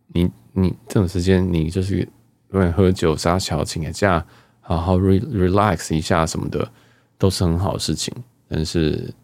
[0.09, 1.99] 你你这种时间，你就是
[2.53, 4.25] 因为喝酒、撒小请个假，
[4.61, 6.69] 好好 re relax 一下什么的。
[7.22, 8.12] 都是很好的事情，
[8.48, 9.14] 但是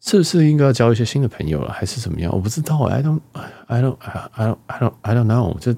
[0.00, 2.32] 是不是应该要交一些新的朋友了，还是怎么样？
[2.32, 3.20] 我不知道，I don't,
[3.66, 5.58] I don't, I don't, I don't, I don't know。
[5.58, 5.76] 就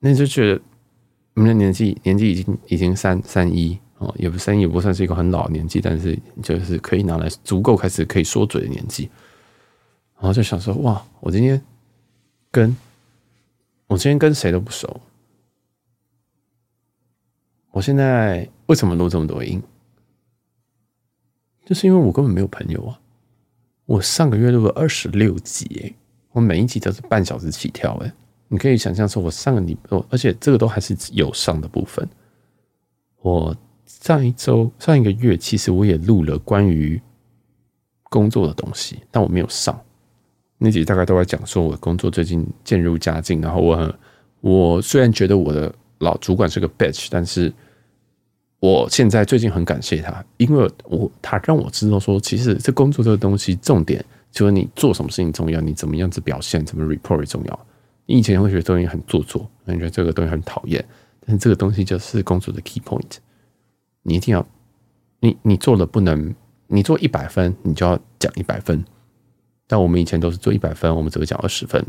[0.00, 0.60] 那就觉得
[1.32, 9.08] 我们的年纪年纪已经已经三三一哦，也不三一，也不算是一个很老的年纪，但是就是可以拿来足够开始可以说嘴的年纪。
[10.16, 11.58] 然后就想说，哇，我今天
[12.50, 12.76] 跟
[13.86, 15.00] 我今天跟谁都不熟，
[17.78, 19.62] 我现在为什么录这么多音？
[21.64, 23.00] 就是因为我根本没有朋友啊。
[23.86, 25.94] 我上个月录了二十六集，
[26.32, 28.12] 我每一集都是半小时起跳，诶，
[28.48, 32.04] 你可以想象说，我上个礼拜，而且这个都还是有上的部分。
[33.20, 37.00] 我上一周、上一个月，其实我也录了关于
[38.10, 39.80] 工作的东西，但我没有上
[40.58, 43.94] 那集，大概都在讲说我的工作最近渐入佳境，然后我很，
[44.40, 47.54] 我虽然觉得我的老主管是个 bitch，但是。
[48.60, 57.66] 我现在最近很感谢他，因为我他让我知道说，其实这工作这个东西，重点就是你做什么事情重要，你怎么样子表现，怎么 report 重要。
[58.06, 60.84] 你以前会觉得这东西很做作，你觉得这个东西很讨厌，
[61.20, 63.18] 但是这个东西就是工作的 key point。
[64.02, 64.44] 你一定要，
[65.20, 66.34] 你你做的不能，
[66.66, 68.84] 你做一百分，你就要讲一百分。
[69.66, 71.84] 但我们以前都是做一百分，我们只会讲二十分。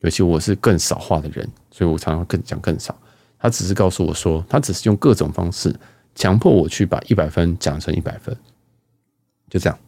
[0.00, 2.94] 尤其我是更少话的人，所以我常常更讲更少。
[3.40, 5.74] 他只是告诉我说，他只是用各种方式
[6.14, 8.36] 强迫我去把一百分讲成一百分，
[9.48, 9.78] 就这样。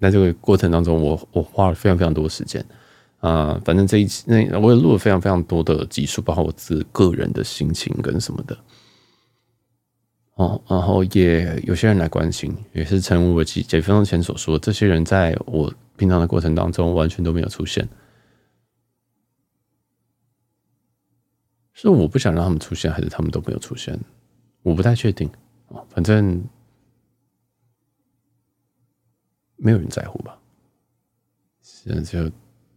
[0.00, 2.64] 在这个过程当中，我我花了非常非常多的时间
[3.20, 8.54] 啊、反正这一期那我也录了非常非常多的集数，包括我自个人的心情跟什么的。
[10.34, 17.88] 哦，然后也有些人来关心，也是诚如我几几分钟前所说，这些人在我平常的过程当中完全都没有出现。
[21.74, 23.98] 是我不想让他们出现，还是他们都没有出现？
[24.62, 25.28] 我不太确定
[25.68, 25.82] 啊。
[25.90, 26.42] 反正
[29.56, 30.38] 没有人在乎吧。
[31.60, 32.30] 现在就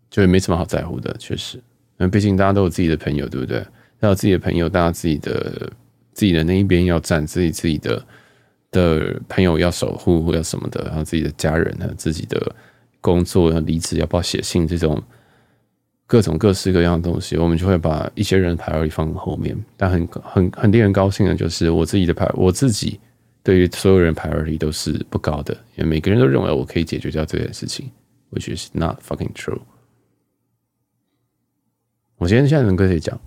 [0.10, 1.62] 就也没什么好在乎的，确实。
[1.96, 3.66] 那毕竟大家都有自己的朋友，对不对？
[4.00, 5.72] 要有自己的朋友，大家自己的
[6.14, 8.06] 自己的那一边要站，自己自己的
[8.72, 12.56] 的朋友要守护，或者什么的，然后自己的家人呢自己的
[13.00, 15.02] 工作要离职，要不要写信这种。
[16.08, 19.56] 各种各式各样的东西，我们就会把一些人排到放后面。
[19.76, 22.98] 但很很很令人高兴的就是，我自己的排，我自己
[23.44, 27.92] 对于所有人排 priority 都是不高的，因为每个人都认为我可以解决掉这件事情
[28.32, 29.60] ，which is not fucking true。
[32.18, 33.20] 我今天现在能跟谁讲，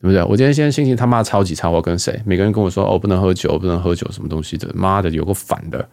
[0.00, 0.22] 对不对？
[0.24, 2.18] 我今天现在心情他妈超级差，我跟谁？
[2.24, 4.72] 每个人跟我说哦，不能喝酒，不能喝酒，什么东西的？
[4.74, 5.86] 妈的，有个反的。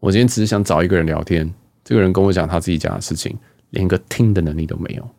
[0.00, 1.50] 我今天只是想找一个人聊天，
[1.82, 3.34] 这个人跟我讲他自己讲的事情。
[3.74, 5.10] 连个听的能力都没有，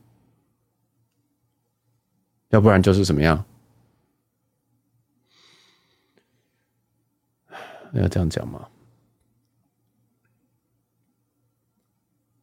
[2.49, 3.43] 要不然就是怎么样？
[7.91, 8.69] 要这样讲吗？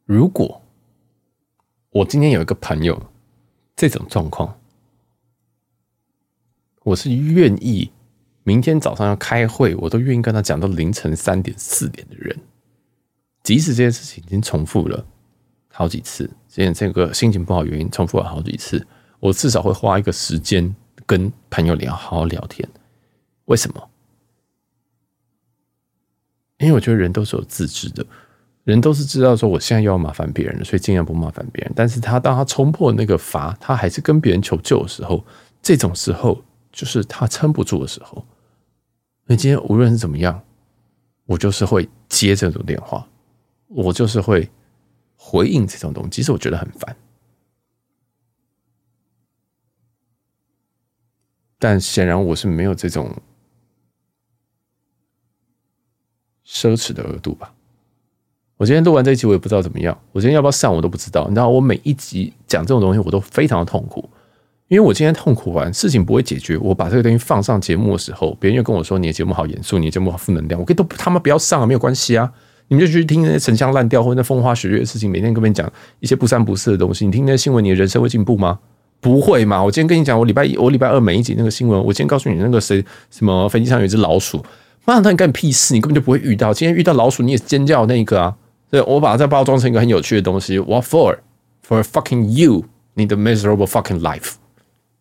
[0.05, 0.63] 如果
[1.91, 3.11] 我今天有一个朋友
[3.75, 4.61] 这种状况，
[6.83, 7.91] 我是愿意
[8.45, 12.39] 明天早上要开会，我都愿意跟他讲到凌晨三点四点的人，
[13.43, 15.07] 即使这件事情已经重复了。
[15.75, 18.87] 好几次，今天这个心情不好原因重复了好几次，
[19.19, 20.75] 我至少会花一个时间
[21.07, 22.69] 跟朋友聊，好好聊天。
[23.47, 23.89] 为什么？
[26.59, 28.05] 因为我觉得人都是有自知的，
[28.65, 31.73] 人都是知道说我现在又要麻烦别人了，所以尽量不麻烦别人。
[31.75, 35.25] 但是他当他冲破那个阀，他还是跟别人求救的时候，
[35.63, 38.25] 这种时候就是他撑不住的时候。
[39.25, 40.41] 那今天无论是怎么样，
[41.25, 43.09] 我就是会接这种电话，
[43.69, 44.49] 我就是会。
[45.25, 46.97] 回应这种东西，其实我觉得很烦，
[51.59, 53.17] 但显然我是没有这种
[56.45, 57.55] 奢侈的额度吧。
[58.57, 59.99] 我今天录完这一集，我也不知道怎么样。
[60.11, 61.27] 我今天要不要上，我都不知道。
[61.29, 64.11] 你知道，我每一集讲这种东西，我都非常的痛苦，
[64.69, 66.59] 因为我今天痛苦完，事情不会解决。
[66.59, 72.33] 我把这个东西放上节目的时候，别人又跟我说：“你的节目好严肃，你的节目好负能量。”我可以都他妈不要上啊，没有关系啊。
[72.73, 77.05] 你就去听那些陈腔滥调或者那风花雪月的事情，每天跟别人讲一些不三不四的东西。
[77.05, 78.59] 你听那些新闻，你的人生会进步吗？
[78.99, 79.63] 不会嘛！
[79.63, 84.43] 我今天跟你讲，我礼拜一、我礼拜二每一集那个新闻，我今天告诉你那个谁什么飞机上有一只老鼠，
[84.87, 85.75] 妈的，那你干屁事？
[85.75, 86.55] 你根本就不会遇到。
[86.55, 88.35] 今天遇到老鼠，你也尖叫那个啊！
[88.71, 90.59] 对，我把它再包装成一个很有趣的东西。
[90.59, 91.19] What for?
[91.69, 94.35] For fucking you, 你的 miserable fucking life。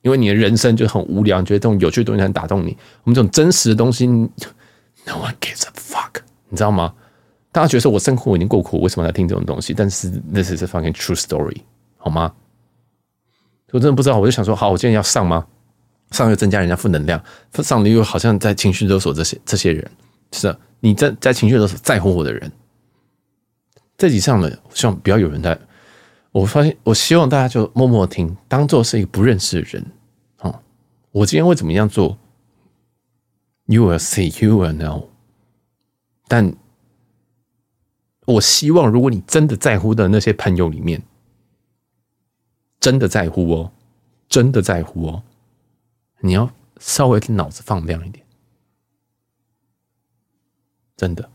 [0.02, 2.76] 因为你的人生就很无聊，你觉得这种有趣的东西很打动你。
[3.04, 6.92] 我们这种真实的东西，No one gives a fuck，你知道吗？
[7.52, 9.74] 大家觉得说我生活已经够苦，为什么来听这种东西？
[9.74, 11.58] 但是 this is a fucking true story，
[11.98, 12.34] 好吗？
[13.72, 15.48] 我真的不知道，我就想说，好，我今天要上吗？
[16.12, 17.24] 上又增加人家负能量，
[17.64, 19.90] 上了又好像在情绪勒索这些这些人，
[20.34, 22.52] 是的，你在在情绪勒索在乎我的人，
[23.98, 25.58] 这几上了，希望不要有人在。
[26.34, 29.86] 我发现，我希望大家就默默听，当做是一个不认识的人。
[30.40, 30.60] 哦，
[31.12, 32.18] 我今天会怎么样做
[33.66, 35.08] ？You will see, you will know。
[36.28, 36.54] 但
[38.32, 41.04] 我希望，如果你真的在乎的那些朋友里面，
[42.80, 43.72] 真的在乎哦，
[44.28, 45.24] 真的在乎哦，
[46.20, 48.26] 你要稍微脑子放亮一点，
[50.98, 51.30] 真的。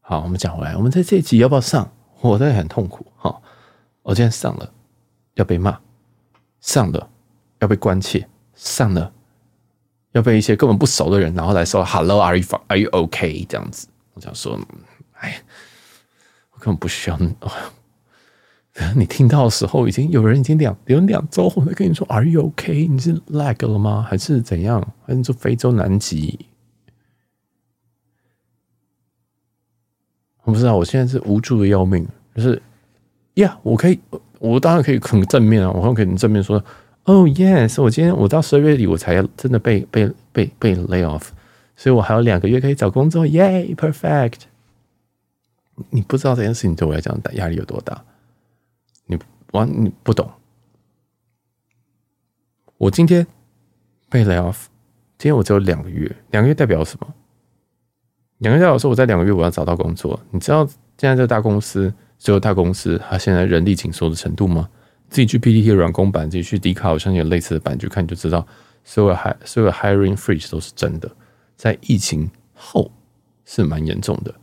[0.00, 1.92] 好，我们讲回来，我们在这一集要不要上？
[2.20, 3.40] 我在很痛苦哈，
[4.02, 4.72] 我今天上了
[5.34, 5.80] 要被骂，
[6.60, 7.10] 上了
[7.60, 9.12] 要被关切，上了
[10.12, 14.58] 要被一些根本不熟的人然后来说 “Hello，Are you are you OK？” 这样子，我想说，
[15.20, 15.42] 哎，
[16.52, 17.18] 我根本不需要。
[18.94, 24.06] 你听到的时候，已经有人已经两有两周后在跟你说 “Are you OK？” 你是 lag 了吗？
[24.08, 24.80] 还是怎样？
[25.04, 26.46] 还是说非洲南极？
[30.44, 32.06] 我不知道，我现在是无助的要命。
[32.34, 32.62] 就是，
[33.34, 34.00] 呀，我可以，
[34.38, 36.56] 我当然可以很正面啊，我可以很正面说，
[37.04, 41.28] 哦，yes，我今天我到十二月底我才真的被被被被 lay off，
[41.76, 44.49] 所以我还有两个月可以找工作，”Yay, perfect.。
[45.88, 48.04] 你不知道这件事情对我来讲压力有多大，
[49.06, 49.18] 你
[49.52, 50.30] 完你不懂。
[52.76, 53.26] 我今天
[54.08, 54.66] 被 lay off，
[55.18, 57.14] 今天我只有两个月，两个月代表什么？
[58.38, 60.18] 两个月代表说我在两个月我要找到工作。
[60.30, 60.66] 你知道
[60.98, 64.68] 现在这大公司，所有大公司它现在人力紧缩的程度吗？
[65.08, 68.46] 自己去 PTT 软工版，自己去 D 卡，好像有类似的版，去看就知道，
[68.84, 71.10] 所有海所有 hiring freeze 都是真的，
[71.56, 72.90] 在疫情后
[73.44, 74.34] 是蛮严重的。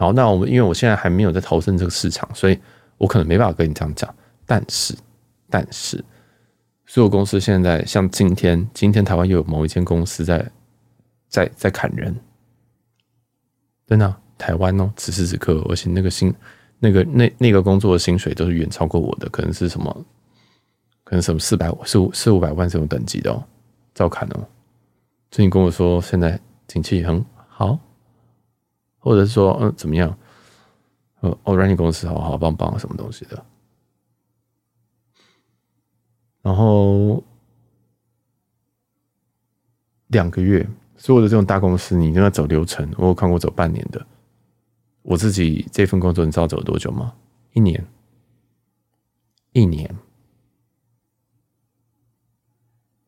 [0.00, 2.58] 好，那我们因为我现在还没有在投身这个市场，所以
[2.96, 4.12] 我可能没办法跟你这样讲。
[4.46, 4.94] 但是，
[5.50, 6.02] 但是，
[6.86, 10.50] 所有公司现在像今天，今天台湾又有某一间公司在
[11.28, 12.16] 在在砍人。
[13.86, 16.34] 真的，台湾哦，此时此刻，而且那个薪，
[16.78, 20.04] 那个那那个工作的薪水都是远超过我的，可能是什么，
[21.04, 23.44] 可能什么四百四五四五百万这种等级的哦，
[23.94, 24.48] 照砍哦。
[25.30, 27.78] 最近跟我说现在景气很好，
[29.00, 30.16] 或者说嗯怎么样，
[31.18, 33.44] 呃哦，Running 公司好好棒棒什么东西的，
[36.42, 37.24] 然后
[40.06, 40.68] 两个月。
[41.02, 42.86] 所有的这种大公司，你都要走流程。
[42.98, 44.06] 我有看过走半年的，
[45.00, 47.14] 我自己这份工作，你知道走了多久吗？
[47.54, 47.82] 一年，
[49.52, 49.96] 一年。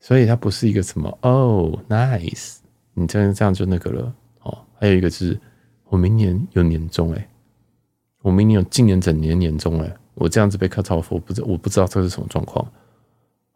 [0.00, 2.60] 所以它不是一个什么哦，nice，
[2.94, 4.64] 你这样这样就那个了哦。
[4.80, 5.38] 还有一个是，
[5.92, 7.28] 我明年有年终哎，
[8.22, 12.66] 我明年有今年整年年终哎，我这样子被 cut off，我不知我不知道这是什么状况。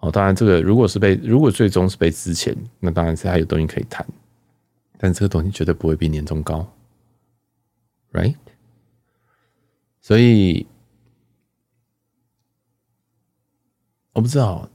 [0.01, 4.07] 哦，当然这个如果是被如果最终是被资遣，那当然是还有东西可以谈。
[4.99, 6.70] 但这个东西绝对不会比年终高
[8.12, 8.37] ，right？
[10.03, 10.66] 所以
[14.12, 14.68] 我不知道，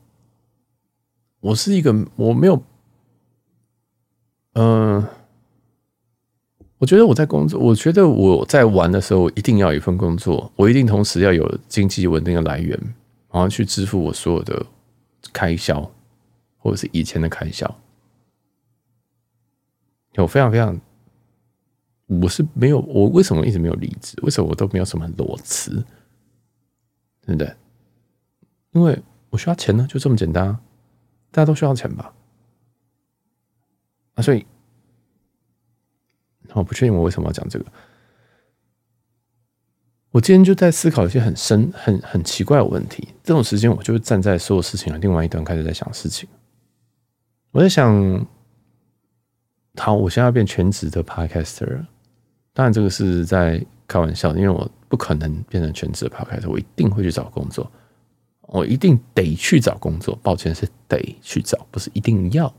[1.41, 2.63] 我是一个我没有，
[4.53, 5.07] 嗯、
[6.81, 12.75] 我觉得我在工作，我觉得我在玩的时候，我一定要有一份工作，我一定同时要有经济稳定的来源，
[13.29, 14.65] 然后去支付我所有的
[15.31, 15.79] 开销，
[16.57, 17.79] 或者是以前的开销。
[20.13, 20.81] 有非常非常，
[22.07, 24.17] 我是没有，我为什么一直没有离职？
[24.23, 25.85] 为什么我都没有什么裸辞？
[27.27, 27.55] 对不对？
[28.71, 30.59] 因为我需要钱呢，就这么简单啊！
[31.29, 32.11] 大家都需要钱吧？
[34.15, 34.43] 啊，所以，
[36.53, 37.65] 我不确定我为什么要讲这个。
[40.11, 43.07] 我今天就在思考一些很深、很很奇怪的问题。
[43.23, 46.27] 这种时间，我就站在所有事情的另外一端，开始在想事情。
[47.51, 48.25] 我在想。
[49.77, 51.85] 好，我现在要变全职的 podcaster，
[52.53, 57.71] 当然这个是在开玩笑，因为我不可能变成全职的 podcaster，我一定会去找工作，
[58.41, 60.13] 我一定得去找工作。
[60.21, 62.53] 抱歉，是得去找，不是一定要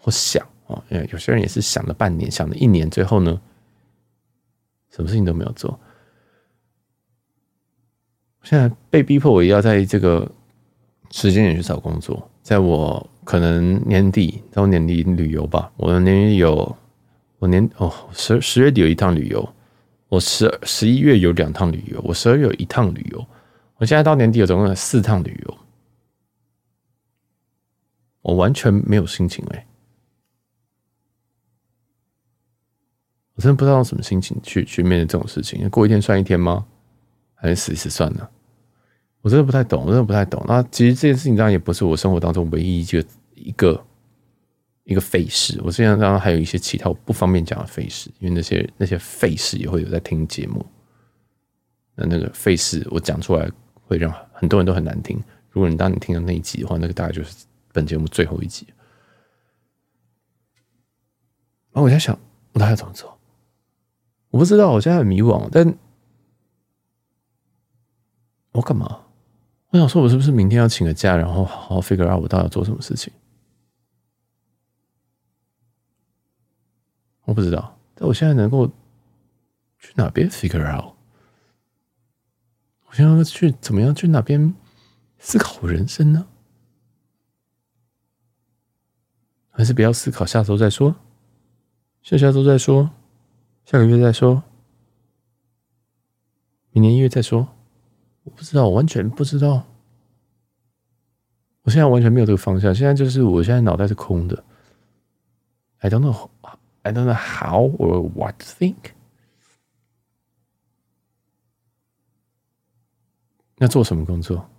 [0.00, 0.82] 或想哦。
[0.90, 3.40] 因为有些人也是想了半年，想了一年，最后呢，
[4.90, 5.78] 什么事情都没有做。
[8.42, 10.28] 现在被逼迫，我也要在这个
[11.10, 13.08] 时间点去找工作，在我。
[13.24, 15.72] 可能年底到年底旅游吧。
[15.76, 16.76] 我的年底有，
[17.38, 19.48] 我年哦十十月底有一趟旅游，
[20.08, 23.24] 我十十一月有两趟旅游，我十二月有一趟旅游。
[23.76, 25.58] 我现在到年底有总共有四趟旅游，
[28.22, 29.66] 我完全没有心情哎，
[33.34, 35.68] 我真的不知道用什么心情去去面对这种事情。
[35.70, 36.66] 过一天算一天吗？
[37.34, 38.30] 还是死一死算了？
[39.20, 40.44] 我真的不太懂，我真的不太懂。
[40.46, 43.04] 那其实这件事情当然也不是我生活当中唯一一个
[43.34, 43.84] 一个
[44.84, 45.60] 一个废事。
[45.64, 50.64] 我实际上当然还有一些其他我不方便讲的废事，因为那些那些废事也会有在听节目。
[51.94, 53.50] 那那个费事我讲出来
[53.82, 55.20] 会让很多人都很难听。
[55.50, 58.66] 如果你当你听到那一集的话，那个大概就是本节目最后一集。
[61.72, 62.18] 然后我在想，
[62.52, 63.11] 我大概怎么做？
[64.32, 65.48] 我不知道，我现在很迷惘。
[65.52, 65.78] 但
[68.52, 69.04] 我干嘛？
[69.68, 73.12] 我想说，我是不是明天要请个假，然后好好 figure out 我到底要做什么事情？
[77.24, 77.78] 我不知道。
[77.94, 78.66] 但我现在能够
[79.78, 80.94] 去哪边 figure out？
[82.86, 84.54] 我现在要去怎么样去哪边
[85.18, 86.26] 思考人生呢？
[89.50, 90.96] 还是不要思考，下周再说。
[92.02, 92.90] 下下周再说，
[93.64, 94.42] 下个月再说，
[96.72, 97.48] 明年一月再说。
[98.24, 99.64] 我不知道，我完全不知道。
[101.62, 102.74] 我现在完全没有这个方向。
[102.74, 104.44] 现在就是我现在脑袋是空的。
[105.78, 106.28] I don't know.
[106.82, 108.92] I don't know how or what to think.
[113.56, 114.50] 要做什么工作？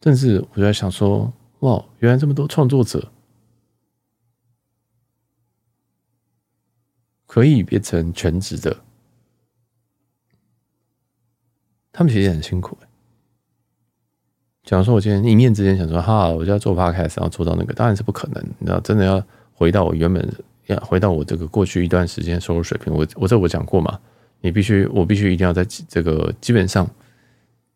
[0.00, 1.32] 但是我在想说。
[1.60, 1.82] 哇！
[2.00, 3.10] 原来这么多创作者
[7.34, 8.76] 可以变成全职的，
[11.90, 12.78] 他们其实很辛苦。
[14.62, 18.40] 假如说我今天一念之间想说哈，我就要做 podcast，然后做到那个，当然是不可能。
[18.60, 19.20] 你知道，真的要
[19.52, 20.32] 回到我原本
[20.66, 23.98] 要回到我这个过去一段时间收入水平，我我这我讲过嘛？
[24.40, 26.88] 你必须，我必须一定要在这个基本上。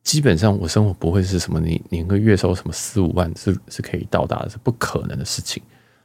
[0.05, 5.61] 基本上我生活不会是什么你你一个月收什么四五万是是可以到达的，是不可能的事情。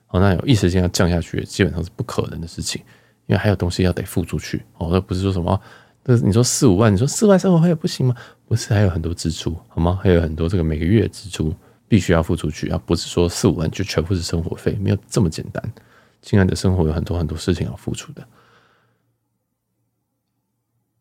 [0.08, 2.82] 哦，那有一时间要降下去，基本上是不可能的事情，
[3.28, 4.64] 因为还有东西要得付出去。
[4.78, 5.60] 哦，那不是说什么，
[6.04, 8.16] 那你说四五万，你说四万生活费也不行吗？
[8.48, 10.00] 不是，还有很多支出，好吗？
[10.02, 11.54] 还有很多这个每个月支出
[11.88, 15.74] 必须要付出去啊，不是说四五万就全部是生活费，没有这么简单。
[16.22, 18.28] 亲爱的生活有很多很多事情要付出的，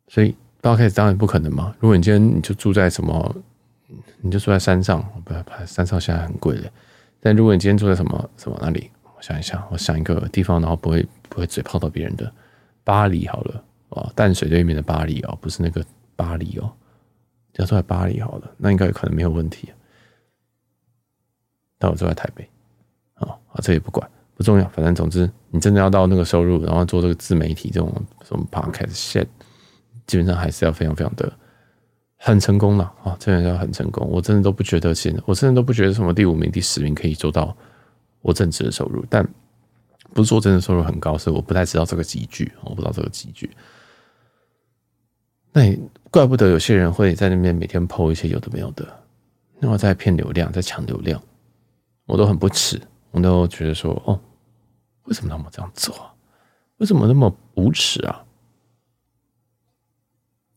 [0.09, 0.35] 所以。
[0.63, 1.75] Podcast 当然不可能嘛！
[1.81, 3.35] 如果你今天你就住在什么，
[4.21, 6.71] 你就住在山上，不要怕，山上现在很贵的。
[7.19, 12.31] 但如果你今天住在什么什么那里，我想一想，我想一个地方，然后不会不会嘴炮到别人的，
[12.85, 15.83] 巴黎好了啊，淡水对面的巴黎哦，不是那个
[16.15, 16.71] 巴黎哦，
[17.55, 19.71] 叫做巴黎好了，那应该有可能没有问题。
[21.79, 22.47] 但我住在台北，
[23.15, 27.91] 啊啊，这也不管不重要，反正总之你真的要到那个收入，然后做这个自媒体这种
[28.25, 29.27] 什么 Podcast shit。
[30.07, 31.33] 基本上还是要非常非常的
[32.17, 33.17] 很成功了啊！
[33.21, 37.57] 这样要很成功，我真的都不觉得现在，我真的都不觉得什么第五名、第十名可以做到
[38.21, 39.05] 我正职的收入。
[39.09, 39.27] 但
[40.15, 43.51] 不是说真的收入很高，是我不太知道这个集聚，我不知道这个集聚。
[45.53, 45.79] 那也
[46.11, 48.87] 怪不得有些人会在那边每天 po 一些有的没有的，
[49.61, 51.23] 然后在骗流量，在抢流量，
[52.07, 54.19] 我都很不耻，我都觉得说，哦，
[55.05, 56.15] 为什么他们这样做啊？
[56.79, 58.25] 为什么那么无耻啊？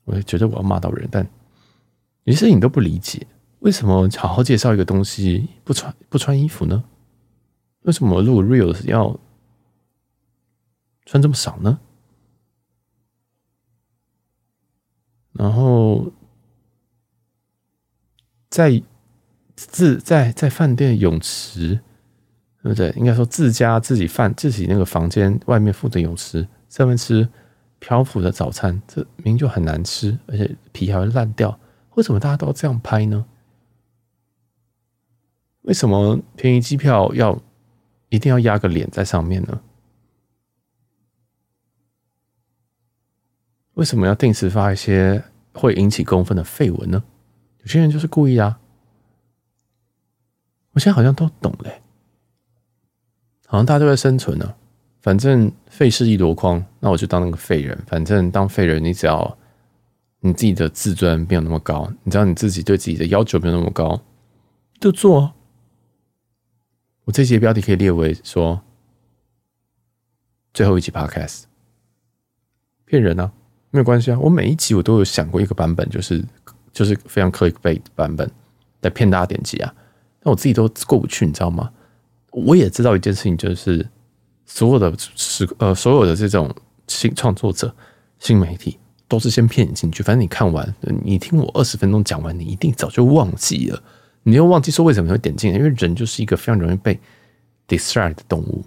[0.06, 1.28] 我也觉得我要骂到人，但
[2.24, 3.26] 有些事情你都不理解，
[3.60, 6.84] 为什么好好介绍一个东西不穿不穿衣服呢？
[7.82, 9.20] 为什么录 real 要
[11.06, 11.80] 穿这么少呢？
[15.32, 16.12] 然后
[18.49, 18.82] 在
[19.56, 21.80] 自在在饭店泳池，
[22.62, 22.89] 对不对？
[22.97, 27.30] 应该说自家自己饭自己那个房间外面附的泳池上面吃。
[27.78, 31.60] 漂浮的早餐，这明明就很难吃，而且皮还会烂掉。
[31.95, 33.24] 为什么大家都要这样拍呢？
[35.64, 37.39] 为什么便宜机票要
[38.10, 39.62] 一定要压个脸在上面呢？
[43.76, 45.24] 为什么要定时发一些
[45.54, 47.04] 会引起公愤的废文呢？
[47.60, 48.60] 有些人就是故意啊！
[50.72, 51.72] 我现在好像都懂了，
[53.48, 54.56] 好像大家都在生存呢。
[55.02, 57.78] 反正废事一箩筐，那我就当那个废人。
[57.86, 59.38] 反正当废人，你只要
[60.20, 64.02] 你自己的自尊没有那么高，你知道你自己对自己的要求没有那么高，
[64.80, 65.36] 就做啊。
[67.04, 68.62] 我这集标题可以列为说
[70.54, 71.44] 最后一集 Podcast，
[72.86, 73.32] 骗人啊，
[73.76, 74.20] 没有关系啊。
[74.20, 76.24] 我每一集我都有想过一个版本，就是
[76.74, 78.30] 就是非常 clickbait 版本
[78.82, 79.74] 来骗大家点击啊。
[80.22, 81.70] 但我自己都过不去，你知道吗？
[82.32, 83.88] 我也知道一件事情，就是。
[84.48, 86.54] 所有的是呃，所有的这种
[86.88, 87.76] 新创作者、
[88.20, 90.04] 新媒体，都是先骗你进去。
[90.04, 90.72] 反正你看完，
[91.04, 93.82] 你听我二十分钟讲完，你一定早就忘记了。
[94.22, 95.58] 你又忘记说为什么会点进来？
[95.58, 97.00] 因为人就是一个非常容易被
[97.68, 98.64] distract 的动物。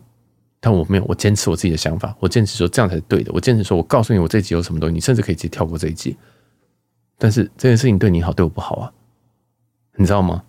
[0.60, 3.30] 但我没有，我坚持我自己的想法，我坚持说这样才是对的。
[3.32, 6.16] 我坚持说，我告诉你我这一集有什么东西，你甚至可以直接跳过这一集。
[7.16, 8.92] 但是这件事情对你好，对我不好啊，
[9.96, 10.42] 你知道吗？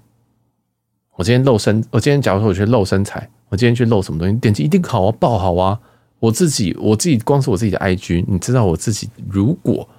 [1.16, 3.30] 我今天露身，我今天假如说我去露身材。
[3.50, 4.36] 我今天去露什么东西？
[4.36, 5.82] 点击一定好啊，爆好啊！
[6.20, 9.90] 我自己，我自己光是我自己的 IG，你知道我自己如果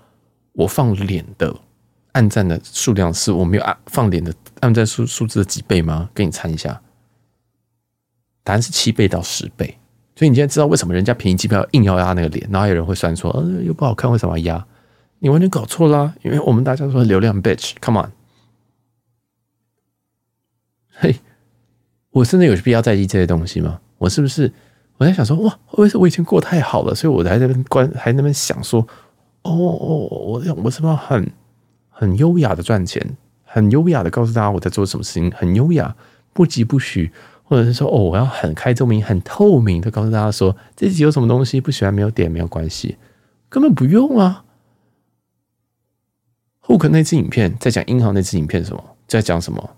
[0.53, 1.53] 我放脸的
[2.13, 6.09] 按赞的数量是我没有按放脸的按赞数数字的几倍吗？
[6.15, 6.81] 给你猜一下，
[8.45, 9.77] 答案是七倍到十倍。
[10.21, 14.67] 所以你现在知道为什么人家便宜机票硬要压那个脸，然后有人会算说，呃，又不好看，为什么要压？
[15.21, 16.15] 你完全搞错啦！
[16.23, 18.11] 因为我们大家说流量 bitch，come on，
[20.91, 21.17] 嘿，
[22.11, 23.81] 我真的有必要在意这些东西吗？
[23.97, 24.53] 我是不是？
[24.99, 28.87] 我在想说，哇，会不会是我以前过太好了，所以我还在那边关，还在那边想说，
[29.45, 31.33] 哦哦，我我是不是很
[31.89, 35.97] 很优雅的赚钱，很优雅的告诉大家我在做什么事情，很优雅，
[36.35, 37.11] 不疾不徐。
[37.51, 42.97] 或者是说，哦，我要很开透明、很透明的告诉大家说，这集有什么东西不喜欢没有点没有关系，
[43.49, 44.45] 根本不用啊。
[46.63, 49.69] Hook 那支影片在讲银行那支影片什么，在讲什么？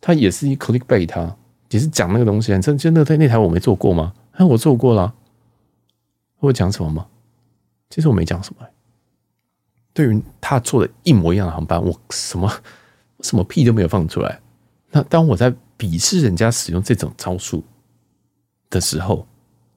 [0.00, 1.36] 他也是一 clickbait，它
[1.70, 2.56] 也是讲那个东西。
[2.60, 4.14] 真真的在那台我没做过吗？
[4.34, 5.12] 哎，我做过了。
[6.38, 7.08] 我讲什么吗？
[7.90, 8.64] 其实我没讲什么。
[9.92, 12.48] 对于他做的一模一样的航班，我什么
[13.22, 14.38] 什么屁都没有放出来。
[14.92, 15.52] 那当我在。
[15.82, 17.64] 鄙视人家使用这种招数
[18.70, 19.26] 的时候，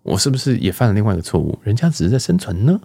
[0.04, 1.58] 我是不是也犯了另外一个错误？
[1.64, 2.80] 人家只是在生存呢。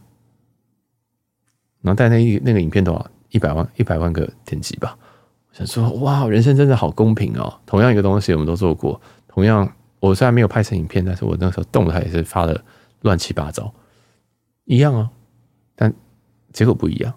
[1.83, 3.11] 然后带那一那个影片多少？
[3.29, 4.99] 一百万一百万个点击吧。
[5.51, 7.61] 我想说，哇，人生真的好公平哦！
[7.67, 8.99] 同样一个东西，我们都做过。
[9.29, 12.65] 同样，我虽然没有拍成影片，但是我那时候动态也是发的
[13.03, 13.71] 乱七八糟，
[14.65, 15.11] 一样啊。
[15.77, 15.93] 但
[16.55, 17.13] 结果不一样，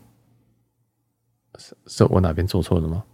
[1.58, 3.06] 是是我哪边做错了吗？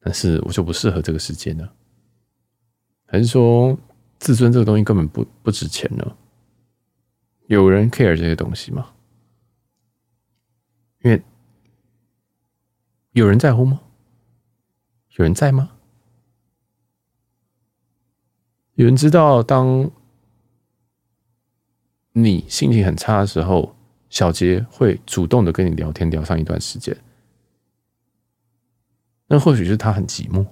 [0.00, 1.68] 但是我就不适合这个世界呢？
[3.06, 3.78] 还是说
[4.18, 6.16] 自尊这个东西根本不不值钱呢？
[7.46, 8.94] 有人 care 这些东西吗？
[11.02, 11.22] 因为
[13.12, 13.80] 有人在乎吗？
[15.16, 15.70] 有人在吗？
[18.74, 19.90] 有人知道当
[22.12, 23.74] 你心情很差的时候，
[24.10, 26.96] 小杰会主动的跟你聊天聊上一段时间。
[29.28, 30.44] 那或许是他很寂寞，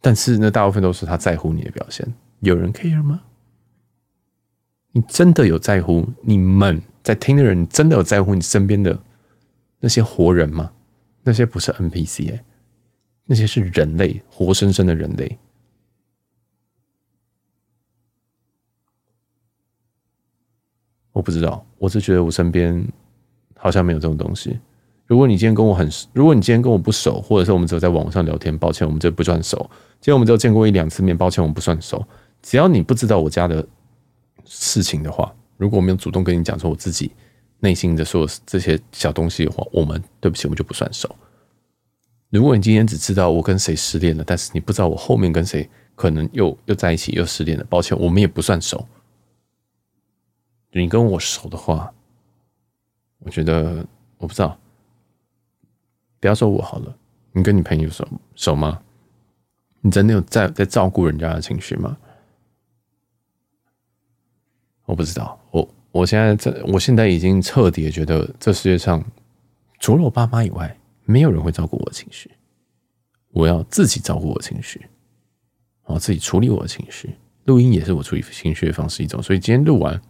[0.00, 2.06] 但是那大部分都是他在乎你的表现。
[2.40, 3.22] 有人 care 吗？
[4.92, 6.08] 你真的有在乎？
[6.22, 8.98] 你们在听的人，你真的有在乎你身边的
[9.80, 10.72] 那些活人吗？
[11.22, 12.40] 那些不是 NPC，
[13.24, 15.38] 那些是人类，活生生的人类。
[21.12, 22.86] 我不知道，我是觉得我身边
[23.56, 24.58] 好像没有这种东西。
[25.06, 29.58] 如果你今天跟我很，如果你今天跟我不熟，或者是我们只有在网上聊天，抱歉，我们这不算熟。
[30.00, 32.04] 今天我们只有见过一两次面，抱歉，我们不算熟。
[32.42, 33.64] 只要你不知道我家的
[34.44, 37.12] 事情的话，如果我没有主动跟你讲说我自己
[37.60, 41.08] 内心的所有这些小东西的话，我们对不起，我们就不算熟。
[42.30, 48.84] 如果你今天只知道我跟谁失恋了，但是你不知道我后面跟谁可能又又在一起又失恋了，抱歉，我们也不算熟。
[50.72, 51.94] 你跟我熟的话，
[53.20, 53.86] 我觉得
[54.18, 54.58] 我不知道。
[56.26, 56.92] 不要说我好了，
[57.30, 58.04] 你跟你朋友熟
[58.34, 58.82] 熟吗？
[59.80, 61.96] 你真的有在在照顾人家的情绪吗？
[64.86, 69.04] 我不知道，我我现在这，我现在已经彻底觉得这世界上
[69.78, 72.28] 除了我爸妈以外，没有人会照顾我的情绪。
[73.30, 74.84] 我要自己照顾我情绪，
[75.84, 77.14] 我要自己处理我的情绪。
[77.44, 79.22] 录音也是我处理情绪的方式一种。
[79.22, 80.02] 所以今天录完，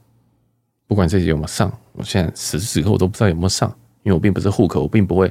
[0.87, 3.69] 不管这集有没有上，我现在此时此刻我都不知道有没有上，
[4.03, 5.31] 因为我并不是户口，我并不会。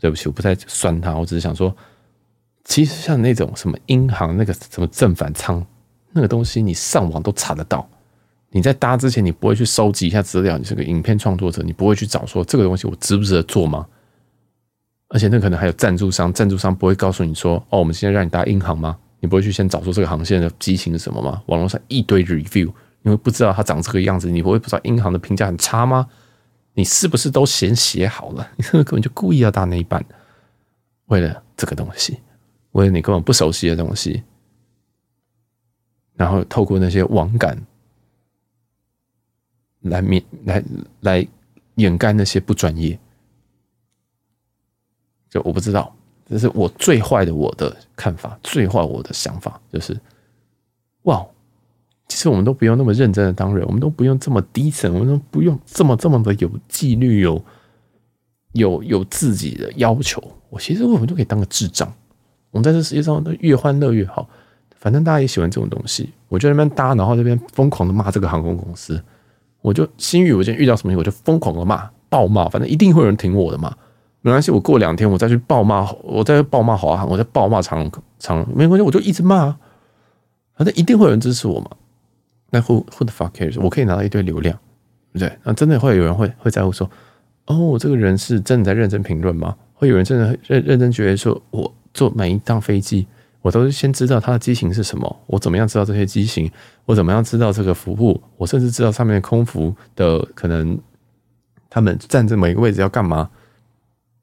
[0.00, 1.74] 对不起，我不再酸他，我只是想说，
[2.64, 5.64] 其实像那种什么银行那个什么正反仓
[6.12, 7.88] 那个东西，你上网都查得到。
[8.50, 10.56] 你在搭之前，你不会去收集一下资料。
[10.56, 13.86] 你是个影片创作者，你不会去找说这个东西我值不值得做吗？
[15.08, 18.96] 而且那可能还有赞助商，赞助商不会告诉你说，哦，我们现在让你搭银行吗？
[19.20, 21.42] 你不会去先找出这个航线的机型是什么吗？
[21.46, 22.72] 网络上一堆 review，
[23.02, 26.06] 你会不知道它长这个样子，你不会不知道银行的评价很差吗？
[26.76, 28.46] 你是不是都先写好了？
[28.56, 30.04] 你是不是根本就故意要搭那一半，
[31.06, 32.20] 为了这个东西，
[32.72, 34.22] 为了你根本不熟悉的东西，
[36.12, 37.58] 然后透过那些网感
[39.80, 40.62] 来面来
[41.00, 41.26] 来
[41.76, 42.98] 掩盖那些不专业。
[45.30, 45.96] 就我不知道，
[46.28, 49.98] 这是我最坏的我的看法，最坏我的想法就是，
[51.04, 51.26] 哇。
[52.08, 57.42] 其实我们都不用那么认真的当人，我们都不用这么低层，我们都不用这么这么的有纪律，有
[58.52, 60.22] 有有自己的要求。
[60.48, 61.92] 我其实我们就可以当个智障。
[62.52, 64.26] 我们在这世界上都越欢乐越好，
[64.76, 66.10] 反正大家也喜欢这种东西。
[66.28, 69.02] 我就在那边搭，然后这边疯狂的骂这个航空公司。
[69.60, 73.76] 我就新宇，我今天遇到什么，我就疯狂的骂，暴骂，反正一定会有人挺我的嘛。
[74.20, 79.56] 没关系，我过两天我再去暴骂，我再暴骂华航，我再暴骂长长，没关系，我就一直骂，
[80.54, 81.70] 反正一定会有人支持我嘛。
[82.56, 83.60] 那 who who the fuck cares？
[83.60, 84.58] 我可以拿到一堆流量，
[85.12, 85.30] 对？
[85.44, 86.90] 那真的会有人会会在乎说，
[87.46, 89.54] 哦，这个人是真的在认真评论吗？
[89.74, 93.06] 会有人真的认认真觉得说，我坐每一趟飞机，
[93.42, 96.50] 我都是先知道它的机型是什么，我怎么样知道这些机型？
[96.86, 98.18] 我怎么样知道这个服务？
[98.38, 100.78] 我甚至知道上面空服的可能
[101.68, 103.28] 他们站在每一个位置要干嘛？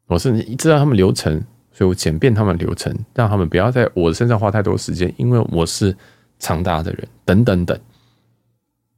[0.07, 1.39] 我甚至知道他们流程，
[1.71, 5.95] 所以我简便他们流程，让他们不要在我的身上花太多时间，因为我是
[6.39, 7.79] 长大的人，等等等。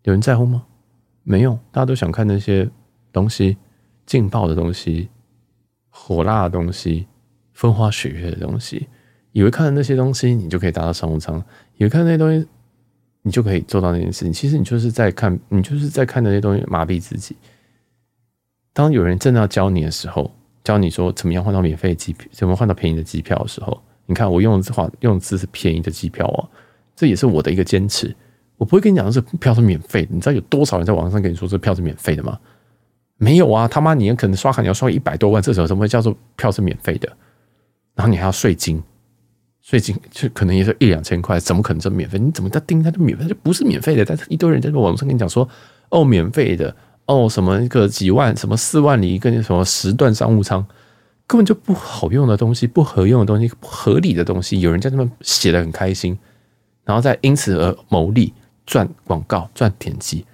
[0.05, 0.63] 有人在乎吗？
[1.23, 2.69] 没有，大家都想看那些
[3.11, 3.57] 东西，
[4.05, 5.09] 劲爆的东西，
[5.89, 7.07] 火辣的东西，
[7.53, 8.87] 风花雪月的东西，
[9.31, 11.43] 以为看了那些东西，你就可以达到商务舱，
[11.77, 12.47] 以为看那些东西，
[13.23, 14.31] 你就可以做到那件事情。
[14.31, 17.35] 其实你就是在看，你就是在看那些东西，麻痹自己。
[18.71, 20.31] 当有人真的要教你的时候，
[20.63, 26.47] 教你说怎么样换到免费机票，怎么换到便宜的机票的时候，你看我用的话，用的字是便宜的机票哦，
[26.95, 28.15] 这也是我的一个坚持。
[28.57, 32.39] 我不会跟你讲这票是免费的，你知道有多少人在网上跟你说这票是免费的吗？
[33.17, 37.07] 没有啊，他妈你可能刷卡你要刷一百多万，这时候怎么会叫做票是免费的？
[37.95, 38.83] 然后你还要税金，
[39.61, 42.19] 税金就可能也是一两千块，怎么可能这么免费？
[42.19, 43.25] 你怎么在盯它就免费？
[43.25, 45.47] 就不是免费的，但是一堆人在网上跟你讲说
[45.89, 46.75] 哦免费的
[47.05, 50.65] 哦什么一个几万什么四万里跟什么十段商务舱，
[51.25, 56.17] 根本就不好用的东西，不合用的东西，不合理的东西，有人在那边写得很开心，
[56.83, 58.33] 然后再因此而牟利。
[58.65, 60.25] 赚广告赚点击，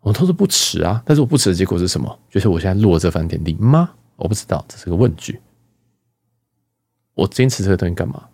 [0.00, 1.02] 我都是不耻啊！
[1.04, 2.18] 但是我不耻的结果是什么？
[2.30, 3.90] 就是我现在落这番田地吗？
[4.16, 5.40] 我不知道，这是个问句。
[7.14, 8.24] 我坚持这个东西干嘛？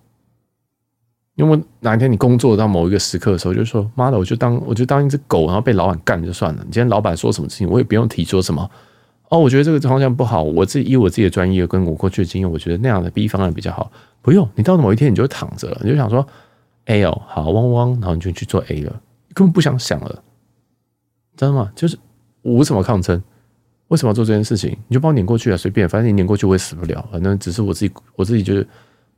[1.36, 6.62] 因为哪一天你工作到某一个时刻的时候，就说妈的，我就当我就当一只狗，然后被老板干就算了。
[6.64, 8.70] 你今天老板说什么事情，我也不用提说什么。
[9.30, 13.90] 哦，我觉得这个方向不好，我自己以我自己的专业跟我过去的经验，我觉得那样的 B 方案比较好。
[14.20, 16.26] 不用，你到了某一天你就躺着了，你就想说。
[16.89, 19.01] A 哦，好汪汪，然后你就去做 A 了，
[19.32, 20.22] 根本不想想了，
[21.36, 21.70] 知道吗？
[21.74, 21.99] 就是
[22.43, 23.22] 我为什么抗争？
[23.89, 24.76] 为什么要做这件事情？
[24.89, 28.66] 你就帮我碾过去啊，随便，反正你碾过去我也死不了，反正只是我自己，我自己就是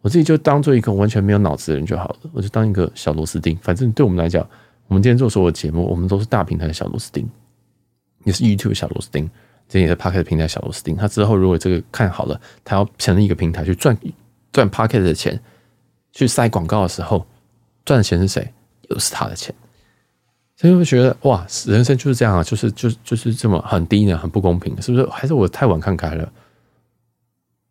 [0.00, 3.56] 我自己就当做一个完全没有脑子的人就好了，我就当一个小螺丝钉。
[3.62, 4.44] 反正对我们来讲，
[4.86, 7.28] 我们今天做所有节目，我们都是大平台的小螺丝钉，
[8.24, 9.30] 也是 YouTube 小螺丝钉，
[9.68, 10.96] 这也是 Pocket 平台小螺丝钉。
[10.96, 13.96] 他之后如果这个看好了，他要成立一个平台去赚
[14.52, 15.40] 赚 Pocket 的钱，
[16.12, 17.24] 去塞广告的时候。
[17.84, 18.52] 赚的钱是谁？
[18.88, 19.54] 又是他的钱，
[20.56, 25.06] 所以会觉得哇，人生就是这样啊，就是就就是这么很低呢，很不公平，是不是？
[25.06, 26.32] 还是我太晚看开了？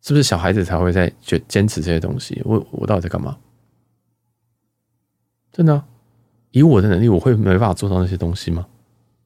[0.00, 2.40] 是不是小孩子才会在坚坚持这些东西？
[2.42, 3.36] 我我到底在干嘛？
[5.52, 5.84] 真的，
[6.52, 8.66] 以我的能力，我会没办法做到那些东西吗？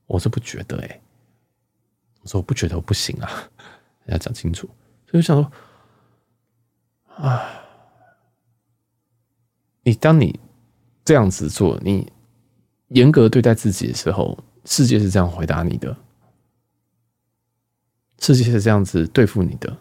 [0.07, 1.01] 我是不觉得哎、
[2.23, 3.31] 我说我不觉得我不行啊，
[4.07, 4.67] 要讲清楚。
[5.09, 5.53] 所以我想说，
[7.25, 7.49] 啊，
[9.85, 10.41] 你当你。
[11.05, 12.11] 这样子做，你
[12.89, 15.95] 严格对待自己的时候，世界是这样回答你的，
[18.19, 19.77] 世界是这样子对付你的，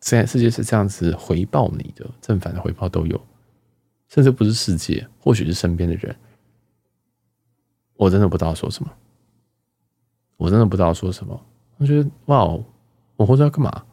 [0.00, 3.20] 现在世界是这样子回报你的，正反的回报都有，
[4.08, 6.14] 甚至不是世界，或许是身边的人，
[7.96, 8.90] 我真的不知道说什么，
[10.36, 11.40] 我真的不知道说什么，
[11.78, 12.44] 我觉得哇，
[13.16, 13.84] 我活着要干嘛？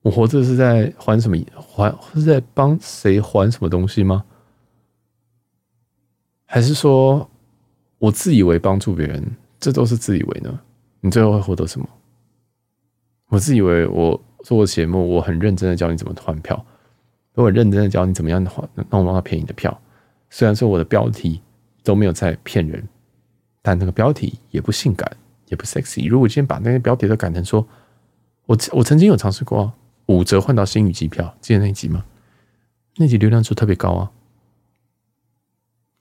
[0.00, 1.36] 我活着是在还什么？
[1.76, 4.24] 还是在帮谁还什么东西吗？
[6.46, 7.28] 还是说，
[7.98, 9.24] 我自以为帮助别人，
[9.58, 10.60] 这都是自以为呢？
[11.00, 11.88] 你最后会获得什么？
[13.28, 16.64] 我自以为我做节目，我很认真的教你怎么换票，
[17.34, 19.76] 我很认真的教你怎么样换弄到便宜的票。
[20.30, 21.40] 虽然说我的标题
[21.82, 22.86] 都没有在骗人，
[23.62, 25.10] 但那个标题也不性感，
[25.48, 26.08] 也不 sexy。
[26.08, 27.66] 如果今天把那些标题都改成说，
[28.46, 29.74] 我我曾经有尝试过啊
[30.06, 32.04] 五折换到新宇机票，记得那一集吗？
[32.96, 34.12] 那集流量就特别高啊。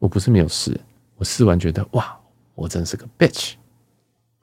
[0.03, 0.77] 我不是没有试，
[1.15, 2.19] 我试完觉得哇，
[2.55, 3.53] 我真是个 bitch，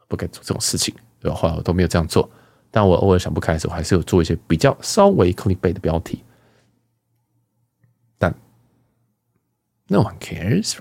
[0.09, 2.31] 不该做这种事情，然后后来我都没有这样做。
[2.71, 6.25] 但我偶尔想不开的时候，还是有做一些比较稍微 clickbait 的标题。
[8.17, 8.35] 但
[9.89, 10.81] no one cares，right？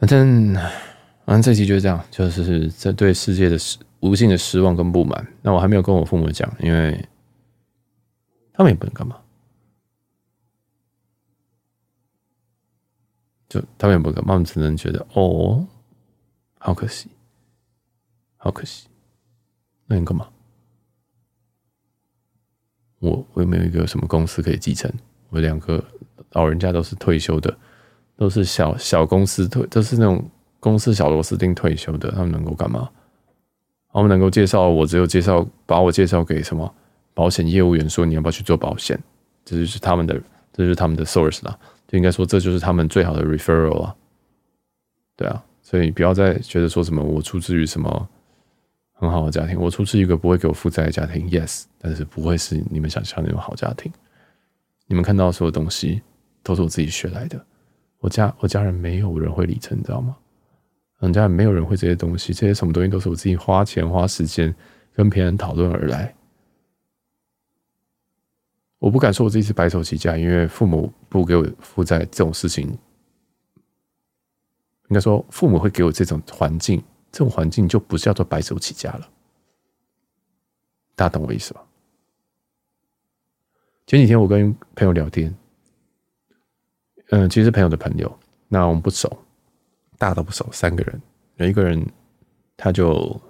[0.00, 5.24] 反正反正这期就是这样，就是这对世界的失无尽的失望跟不满。
[5.42, 7.08] 那我还没有跟我父母讲，因为
[8.52, 9.16] 他们也不能干嘛。
[13.48, 15.66] 就他们也不敢，他们只能觉得哦，
[16.58, 17.08] 好可惜，
[18.36, 18.86] 好可惜。
[19.86, 20.28] 那你干嘛？
[22.98, 24.92] 我我有没有一个什么公司可以继承？
[25.30, 25.82] 我两个
[26.32, 27.56] 老人家都是退休的，
[28.16, 30.28] 都是小小公司退，都是那种
[30.60, 32.90] 公司小螺丝钉退休的，他们能够干嘛？
[33.92, 36.74] 他们能够介绍我，只有介绍把我介绍给什么
[37.14, 38.98] 保险业务员，说你要不要去做保险？
[39.44, 40.14] 这就是他们的，
[40.52, 41.58] 这就是他们的 source 啦，
[41.88, 43.96] 就应该说这就是他们最好的 referral 啊。
[45.16, 48.08] 对啊，所以不要再觉得说什么我出自于什么
[48.92, 53.90] 很好的家庭，我出自于一个不会给我负债的家庭，yes，但是不会是你们想象那种好家庭。
[54.86, 56.00] 你们看到所有东西
[56.42, 57.44] 都是我自己学来的，
[57.98, 60.16] 我家我家人没有人会理财，你知道吗？
[61.00, 64.52] 人家没有人会这些东西，这些什么东西都是我自己花钱花时间
[64.92, 66.12] 跟别人讨论而来。
[68.78, 72.78] 我不敢说我自己是白手起家，因为父母不给我负债这种事情，应
[74.94, 79.08] 该说父母会给我这种环境，这种环境就不是叫做白手起家了。
[80.94, 81.64] 大家懂我意思吧？
[83.86, 85.34] 前几天我跟朋友聊天，
[87.10, 88.18] 嗯，其实朋友的朋友，
[88.48, 89.24] 那我们不熟。
[89.96, 91.02] 大家都不熟，三个人，
[91.38, 91.84] 有一个人，
[92.56, 93.20] 他就，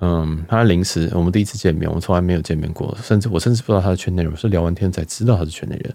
[0.00, 5.94] 嗯，他临时，我们第一次见面，我们从来没有见面过，甚至我甚至不知道他的圈内人，是聊完天才知道他是圈内人。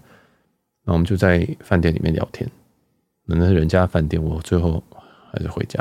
[0.84, 2.50] 那我们就在饭店里面聊天，
[3.26, 4.82] 那是人家饭店，我最后
[5.30, 5.78] 还是回家。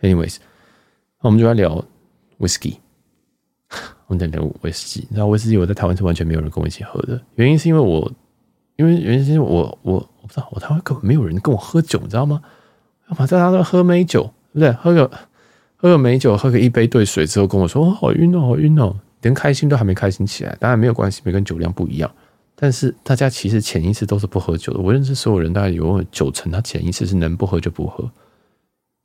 [0.00, 0.38] Anyways，
[1.22, 1.84] 那我们就在聊
[2.40, 2.78] whisky，
[4.08, 5.06] 我们在聊威士忌。
[5.12, 8.10] 然后威士忌我在台湾是完全没有人跟我一起喝的，原因是因为我，
[8.74, 12.42] 因为原因是因为我我我不知道，我台湾根本没有人跟我喝酒，你知道吗？
[13.08, 14.72] 要么在他那喝美酒，对不对？
[14.72, 15.08] 喝个
[15.76, 20.56] 喝个美酒，喝个一杯兑水之后，跟我说：“哦，好晕哦，好晕哦！”连开心都还没开心起来。
[20.58, 22.10] 当然没有关系，每个人酒量不一样。
[22.54, 24.80] 但是大家其实潜意识都是不喝酒的。
[24.80, 28.10] 我认识所有人，大概有九成，他潜意识是能不喝就不喝。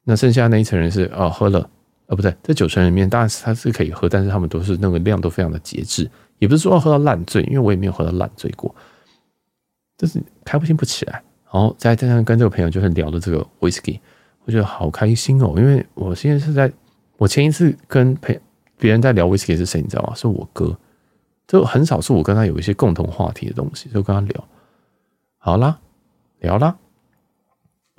[0.06, 1.60] 那剩下那一层人是哦，喝了，
[2.08, 6.10] 哦不对，这九成里面当然是他是可以喝，但是他们都是那个量都非常的节制，
[6.40, 8.74] 也不是说要喝到烂醉，因为我也没有喝到烂醉过，
[9.98, 11.22] 就是开不心不起来。
[11.52, 14.00] 然后在在上跟这个朋友就是聊的这个 whisky，
[14.46, 16.72] 我觉得好开心哦，因为我现在是在
[17.18, 18.40] 我前一次跟陪
[18.78, 20.14] 别人在聊 whisky 是谁，你知道吗？
[20.16, 20.76] 是我哥，
[21.48, 24.48] 就很少是我跟他有一些共同话题的东西，就跟他聊，
[25.38, 25.80] 好啦，
[26.40, 26.76] 聊啦，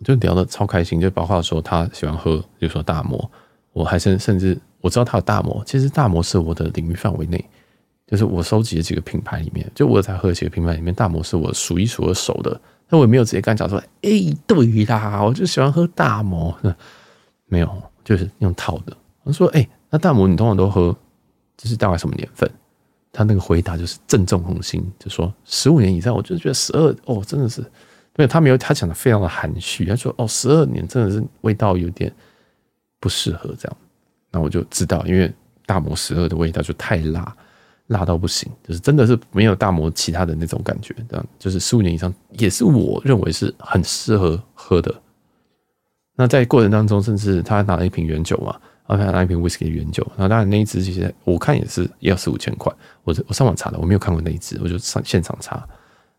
[0.05, 3.31] 就聊的超开心，就包括说他喜欢喝，就说大摩，
[3.73, 7.45] 我还甚甚至我知道他有大摩，其实大摩是我的领域范围内，
[8.09, 12.61] 就是我收集的几个品牌里面，就我在喝的几个品牌里面，大摩是我数一数二熟的。
[12.93, 14.11] 那我也没有直接跟他讲说，哎、
[14.47, 16.55] 对啦，我就喜欢喝大摩，
[17.49, 18.95] 没有，就是用套的。
[19.23, 20.95] 我说，哎、那大摩你通常都喝，
[21.57, 22.51] 就是大概什么年份？
[23.11, 26.15] 他那个回答就是正中红心，就说十五年以上。
[26.15, 27.63] 我就觉得十二哦，真的是，
[28.15, 32.15] 没有他没有他讲的非常的含蓄，他说哦，十二年真的是味道有点
[33.01, 33.77] 不适合这样。
[34.31, 35.33] 那我就知道，因为
[35.65, 37.35] 大摩十二的味道就太辣。
[37.93, 44.93] 辣到不行，就是真的是没有大摩其他的那种感觉，这样就是十五年以上也是我认为是很适合喝的。
[46.17, 52.73] 那在过程当中，甚至他拿了一瓶原酒嘛，然后他拿一瓶 whisky 的原酒，然后当然那一支其实我看也是要四五千块，
[53.05, 55.57] 我我上网查的，我没有看过那一支，我就上现场查。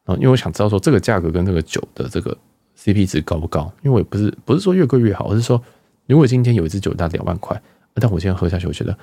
[0.05, 2.35] 然后因为我想知道说这个价格跟这个酒的这个
[2.77, 5.61] CP 值高不高，因为我也不是不是说越贵越好，而是说
[6.07, 7.61] 如果今天有一支酒大概两万块，
[7.93, 8.97] 但我今天喝下去，我觉得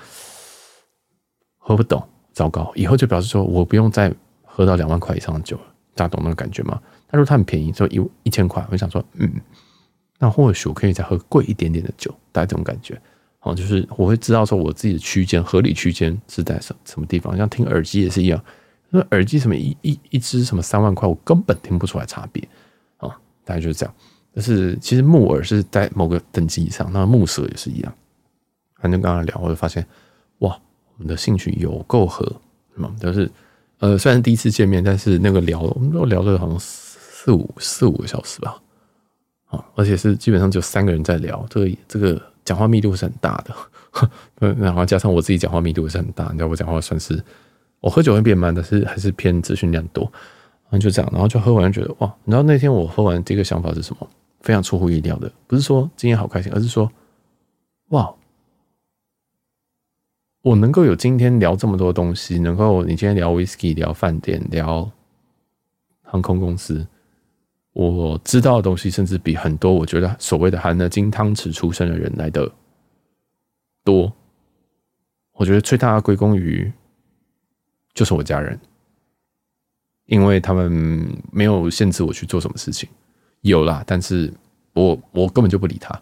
[1.56, 2.02] 喝不懂。
[2.32, 4.12] 糟糕，以后就表示说我不用再
[4.44, 5.62] 喝到两万块以上的酒了，
[5.94, 6.80] 大家懂那个感觉吗？
[7.08, 9.28] 他说他很便宜，说一一千块，我想说，嗯，
[10.18, 13.00] 那或许我可以再喝贵一点点的酒，大概这种感觉。
[13.40, 17.36] 哦，就是我会知道说我自己的区间合理区间是在什什么地方。
[17.36, 18.42] 像听耳机也是一样，
[18.90, 22.46] 那耳机什么一一一支什么三万块，我根本听不出来差别
[22.98, 23.08] 啊，
[23.44, 23.94] 大概就是这样。
[24.32, 27.92] 但是其实木耳是在某个等级以上，那木舌也是一样。
[28.76, 29.84] 反正刚刚聊，我就发现，
[31.01, 32.30] 我们的兴趣有够合，
[32.74, 33.30] 嘛，就是
[33.78, 38.61] 呃，虽然第一次见面，但是那个聊，我们都聊了好像四五四五个小时吧，
[39.46, 43.42] 啊，而且是基本上就三个人在聊，这个这个讲话密度是很大
[44.38, 47.18] 的， 然后加上我自己讲话密度也是很大，你知道我讲话算是
[47.80, 50.05] 我喝酒会变慢，但是还是偏资讯量多，
[50.64, 54.07] 然后就这样，然后就喝完觉得哇，你知道那天我喝完第一个想法是什么？
[54.42, 56.92] 非常出乎意料的，不是说今天好开心，而是说
[57.88, 58.14] 哇。
[60.43, 64.91] 我能够有今天聊这么多东西，能够你今天聊 whisky，聊饭店，聊
[66.03, 66.86] 航空公司，
[67.74, 72.51] 我知道的东西甚至比很多我觉得所谓的含了金汤匙出生的人来的
[73.84, 74.11] 多。
[75.32, 76.72] 我觉得最大的归功于
[77.93, 78.59] 就是我家人，
[80.07, 80.72] 因为他们
[81.30, 82.88] 没有限制我去做什么事情，
[83.43, 84.32] 有啦，但是
[84.72, 85.95] 我我根本就不理他，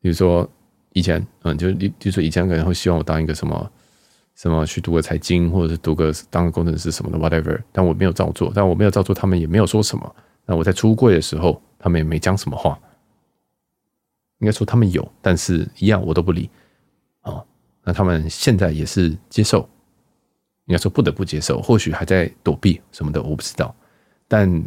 [0.00, 0.48] 比如说。
[0.92, 3.70] 以前，嗯，就，就是以前可能会希望我当一个什么
[4.34, 7.60] 什么去读个财经，或者是读个当个工程师什么的，whatever。
[7.72, 10.16] 但我没有照做，但我没有照做，他们也没有说什么。
[10.46, 12.78] 那我在出柜的时候，他们也没讲什么话。
[14.38, 16.48] 应该说他们有，但是一样我都不理。
[17.22, 17.44] 哦，
[17.82, 19.68] 那他们现在也是接受，
[20.66, 23.74] 应该说不得不接受，或许还在躲避什么的，我不知道。
[24.28, 24.64] 但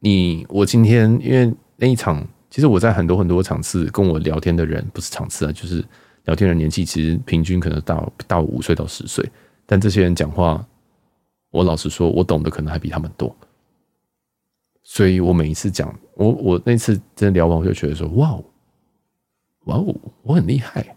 [0.00, 5.82] 你我今天因为那一场，其实我在很多很多场次跟我聊天的人，不是场次啊，就是
[6.24, 9.26] 聊天的年纪，其实平均可能到大我五岁到十岁。
[9.64, 10.62] 但这些人讲话，
[11.50, 13.34] 我老实说，我懂得可能还比他们多。
[14.82, 18.44] 所以我每一次讲，我我那次真的聊完，我就觉得说，哇哦，
[19.64, 20.94] 哇哦，我很厉害。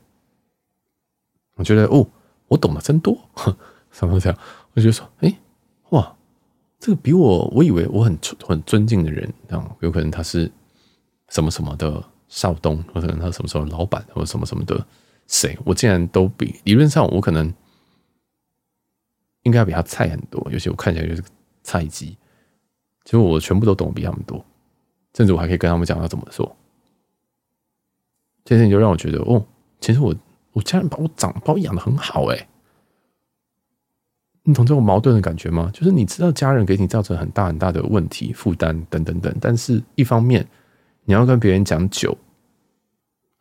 [1.55, 2.05] 我觉得哦，
[2.49, 3.17] 我懂得真多，
[3.91, 4.37] 什么这样？
[4.73, 5.33] 我就说，哎，
[5.91, 6.13] 哇，
[6.79, 10.51] 这个比我我以为我很很尊敬的人，这样有可能他是
[11.35, 14.87] 什么什么的少东，或者他什么什么老板，或者什么什么的
[15.27, 17.53] 谁，我竟然都比理论上我可能
[19.43, 21.21] 应该要比他菜很多，尤其我看起来就是
[21.61, 22.17] 菜鸡，
[23.03, 24.45] 结果我全部都懂比他们多，
[25.13, 26.55] 甚至我还可以跟他们讲要怎么做。
[28.45, 29.45] 这件事情就让我觉得，哦，
[29.81, 30.15] 其实我。
[30.55, 32.47] 我家人把我长把我养得很好哎，
[34.43, 35.69] 你懂这种矛盾的感觉吗？
[35.73, 40.47] 就是你知道家人给你造成很大很大的问题负担等等等，但是一方面
[41.05, 42.17] 你要跟别人讲酒，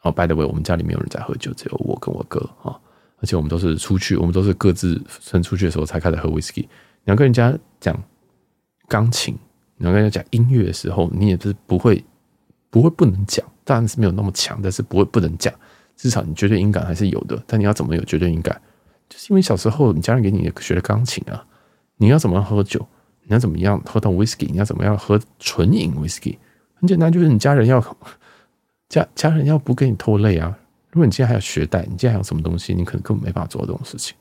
[0.02, 2.78] 哦，by the way，我们家里没有人在喝酒，只有我跟我哥啊，
[3.18, 6.60] 而且我们都是出去，我们都是各自分出去的时候才开始喝威士忌。
[6.60, 7.98] 你要跟人家讲
[8.86, 9.34] 钢琴，
[9.76, 12.04] 你要跟人家讲音乐的时候，你也是不会
[12.70, 15.52] 不会不能讲，当然是没有那么强，但是不会不能讲。
[15.96, 18.60] 至少你绝对音感还是有的，但你要怎么有绝对音感？
[19.08, 21.46] 就是因为小时候你家人给你学的钢琴啊，
[21.96, 22.86] 你要怎么样喝酒？
[23.22, 24.46] 你要怎么样喝到 whisky？
[24.50, 26.36] 你要怎么样喝纯饮 whisky？
[26.84, 27.80] 很简单，就是你家人要
[28.90, 30.54] 家家人要不给你拖累啊。
[30.90, 34.14] 如果你今天还要学贷，你今天还有什么东西，你可能根本没办法做这种事情。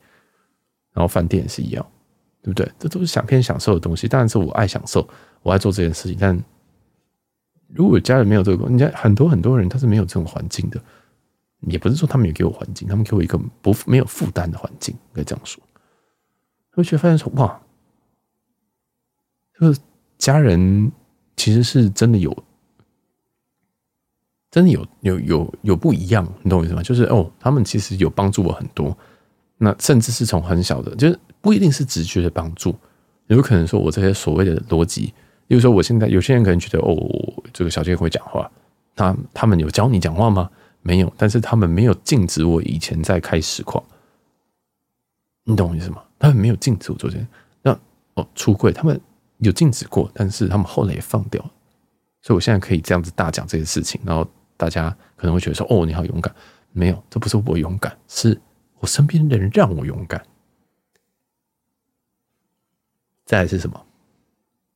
[0.94, 1.86] 然后饭店也是一样，
[2.42, 2.72] 对不对？
[2.80, 4.08] 这都是想偏享受的东西。
[4.08, 5.06] 当然是我爱享受，
[5.42, 6.18] 我爱做这件事情。
[6.18, 6.42] 但
[7.68, 10.82] 如果家人没有这个，你家很多很多人他是没有这种环境的。
[11.68, 15.62] 也不是说他们也给我环境，他们给我一个不没有负担的环境，应该这样说。
[16.76, 17.62] 我却发现说，哇，
[19.54, 19.78] 这个
[20.18, 20.90] 家人
[21.36, 22.32] 其实是真的有，
[24.54, 26.84] 真的有有有有不一样，你懂我意思吗？
[26.84, 28.96] 就是哦，他们其实有帮助我很多，
[29.58, 32.76] 那甚至是从很小的，就是不一定是直觉的帮助，
[33.26, 35.12] 有可能说我这些所谓的逻辑，
[35.48, 36.96] 比如说我现在有些人可能觉得哦，
[37.52, 38.48] 这个小杰会讲话，
[38.96, 40.48] 他他们有教你讲话吗？
[40.84, 43.84] 没有，但是他们没有禁止我以前在开实况，
[45.46, 46.04] 你懂我意思吗？
[46.20, 47.26] 他们没有禁止我做这些。
[47.64, 47.76] 那
[48.14, 49.02] 哦，出柜他们
[49.40, 51.52] 有禁止过，但是他们后来也放掉了，
[52.22, 54.30] 所以我现在可以这样子大讲这些事情，然后
[54.64, 56.34] 大家可能会觉得说：“哦，你好勇敢。”
[56.72, 58.40] 没有，这不是我勇敢，是
[58.80, 60.26] 我身边的人让我勇敢。
[63.26, 63.86] 再来是什么？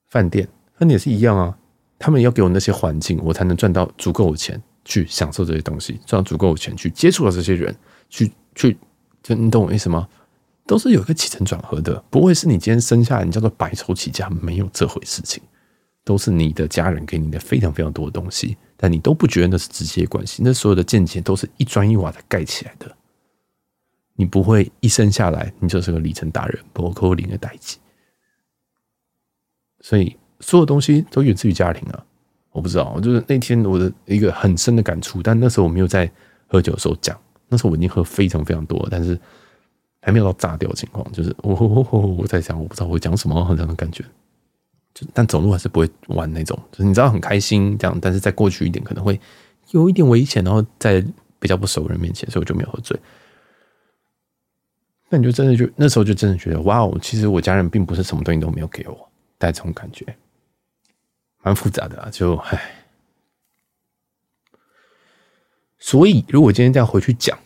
[0.09, 1.57] 饭店，饭店也是一样啊，
[1.97, 4.61] 他们要给我那些环境，我才能赚到足够的钱。
[4.89, 7.75] 去享受这些东西，赚到足够的钱去接触到这些人，
[8.07, 8.77] 去去，
[9.21, 10.07] 就你懂我意思吗？
[10.65, 15.43] 都是有一个起承转合的，不会是你今天生下来你叫做白手起家，没有这回事情，
[16.05, 22.95] 都是你的家人给你的非常非常多的东西，但你都不觉得那是直接关系，那所有的见解都是一砖一瓦的盖起来的，
[24.15, 27.78] 你不会一生下来你就是个里程达人，不扣零的代际，
[29.82, 32.05] 所以所有东西都源自于家庭啊。
[32.51, 36.09] 我不知道，就是那天我的一个很深的感触，但那时候我没有在
[36.47, 37.15] 喝酒的时候讲，
[37.49, 39.19] 那时候我已经喝非常非常多了，但是
[40.01, 41.53] 还没有到炸掉的情况，就是我
[42.17, 44.03] 我在想，我不知道我会讲什么这样的感觉，
[45.13, 49.19] 但走路还是不会玩那种，就是你知道很开心这样，但是再过去一点可能会
[49.71, 51.05] 有一点危险，然后在
[51.39, 52.99] 比较不熟人面前，所以我就没有喝醉。
[55.09, 60.05] 那你就真的就那时候就真的觉得，哇哦，其实我家人并不是什么东西都没有给我，带这种感觉。
[61.43, 62.85] 蛮复杂的啊，就唉，
[65.79, 67.37] 所以如果今天这样回去讲，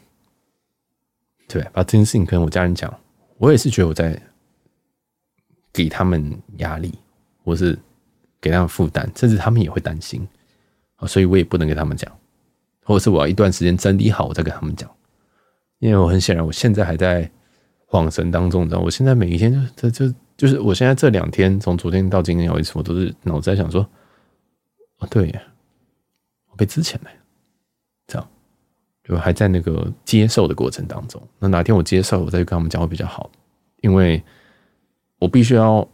[1.48, 2.92] 对，把这件事情跟我家人讲，
[3.38, 4.20] 我也是觉得我在
[5.72, 6.98] 给他们压力，
[7.44, 7.78] 或是
[8.40, 10.28] 给他们负担，甚至他们也会担心。
[10.96, 12.12] 啊，所以我也不能跟他们讲，
[12.84, 14.90] 或者是我要一段时间整理好，我再跟他们讲，
[15.80, 17.30] 因为我很显然，我现在还在
[17.88, 20.16] 恍神当中，你知道，我现在每一天就这就。
[20.38, 23.88] 就是我现在这两天，从昨天到今天为止，我都是脑子在想说，
[24.98, 25.42] 哦，对呀，
[26.50, 27.12] 我被资遣了，
[28.08, 28.28] 这样。
[29.04, 31.22] 就还在那个接受的过程当中。
[31.38, 33.30] 那哪天我接受，我再去跟他们讲会比较好，
[33.82, 34.24] 因为
[35.20, 35.88] 我必须要，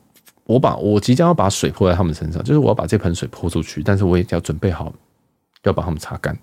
[0.47, 4.91] 我把我即将要把水泼在他们身上，就是我要把这盆水泼出去，但是我也要准备好
[5.63, 6.35] 要把他们擦干，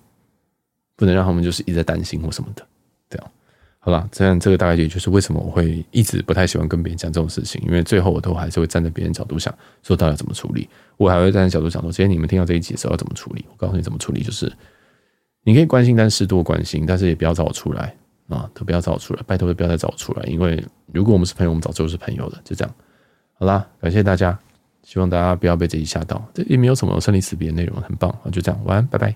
[0.94, 2.64] 不能让他们就是一直在担心或什么的，
[3.08, 3.30] 这样。
[3.80, 10.68] 好了，这样这个大概也就是为什么我会一直不太喜欢跟别人讲这种事情，因为最后我都还是会站在别人角度想，说到底要怎么处理。
[10.96, 13.44] 我还会站在角度想说，今天你们听到这一集的时候要怎么处理？
[13.50, 14.50] 我告诉你怎么处理，就是
[15.42, 17.94] 你可以关心，但适度关心，但是也不要找我出来。
[18.28, 22.74] 啊，都不要找我出来，拜托都不要再找我出来，因为如果我们是朋友，我们早就是朋友了，就这样。
[23.36, 24.38] 好啦，感谢大家，
[24.82, 29.14] 希望大家不要被这一吓到，这也没有什么生离死别的内容，很棒啊，就这样，晚安，拜拜。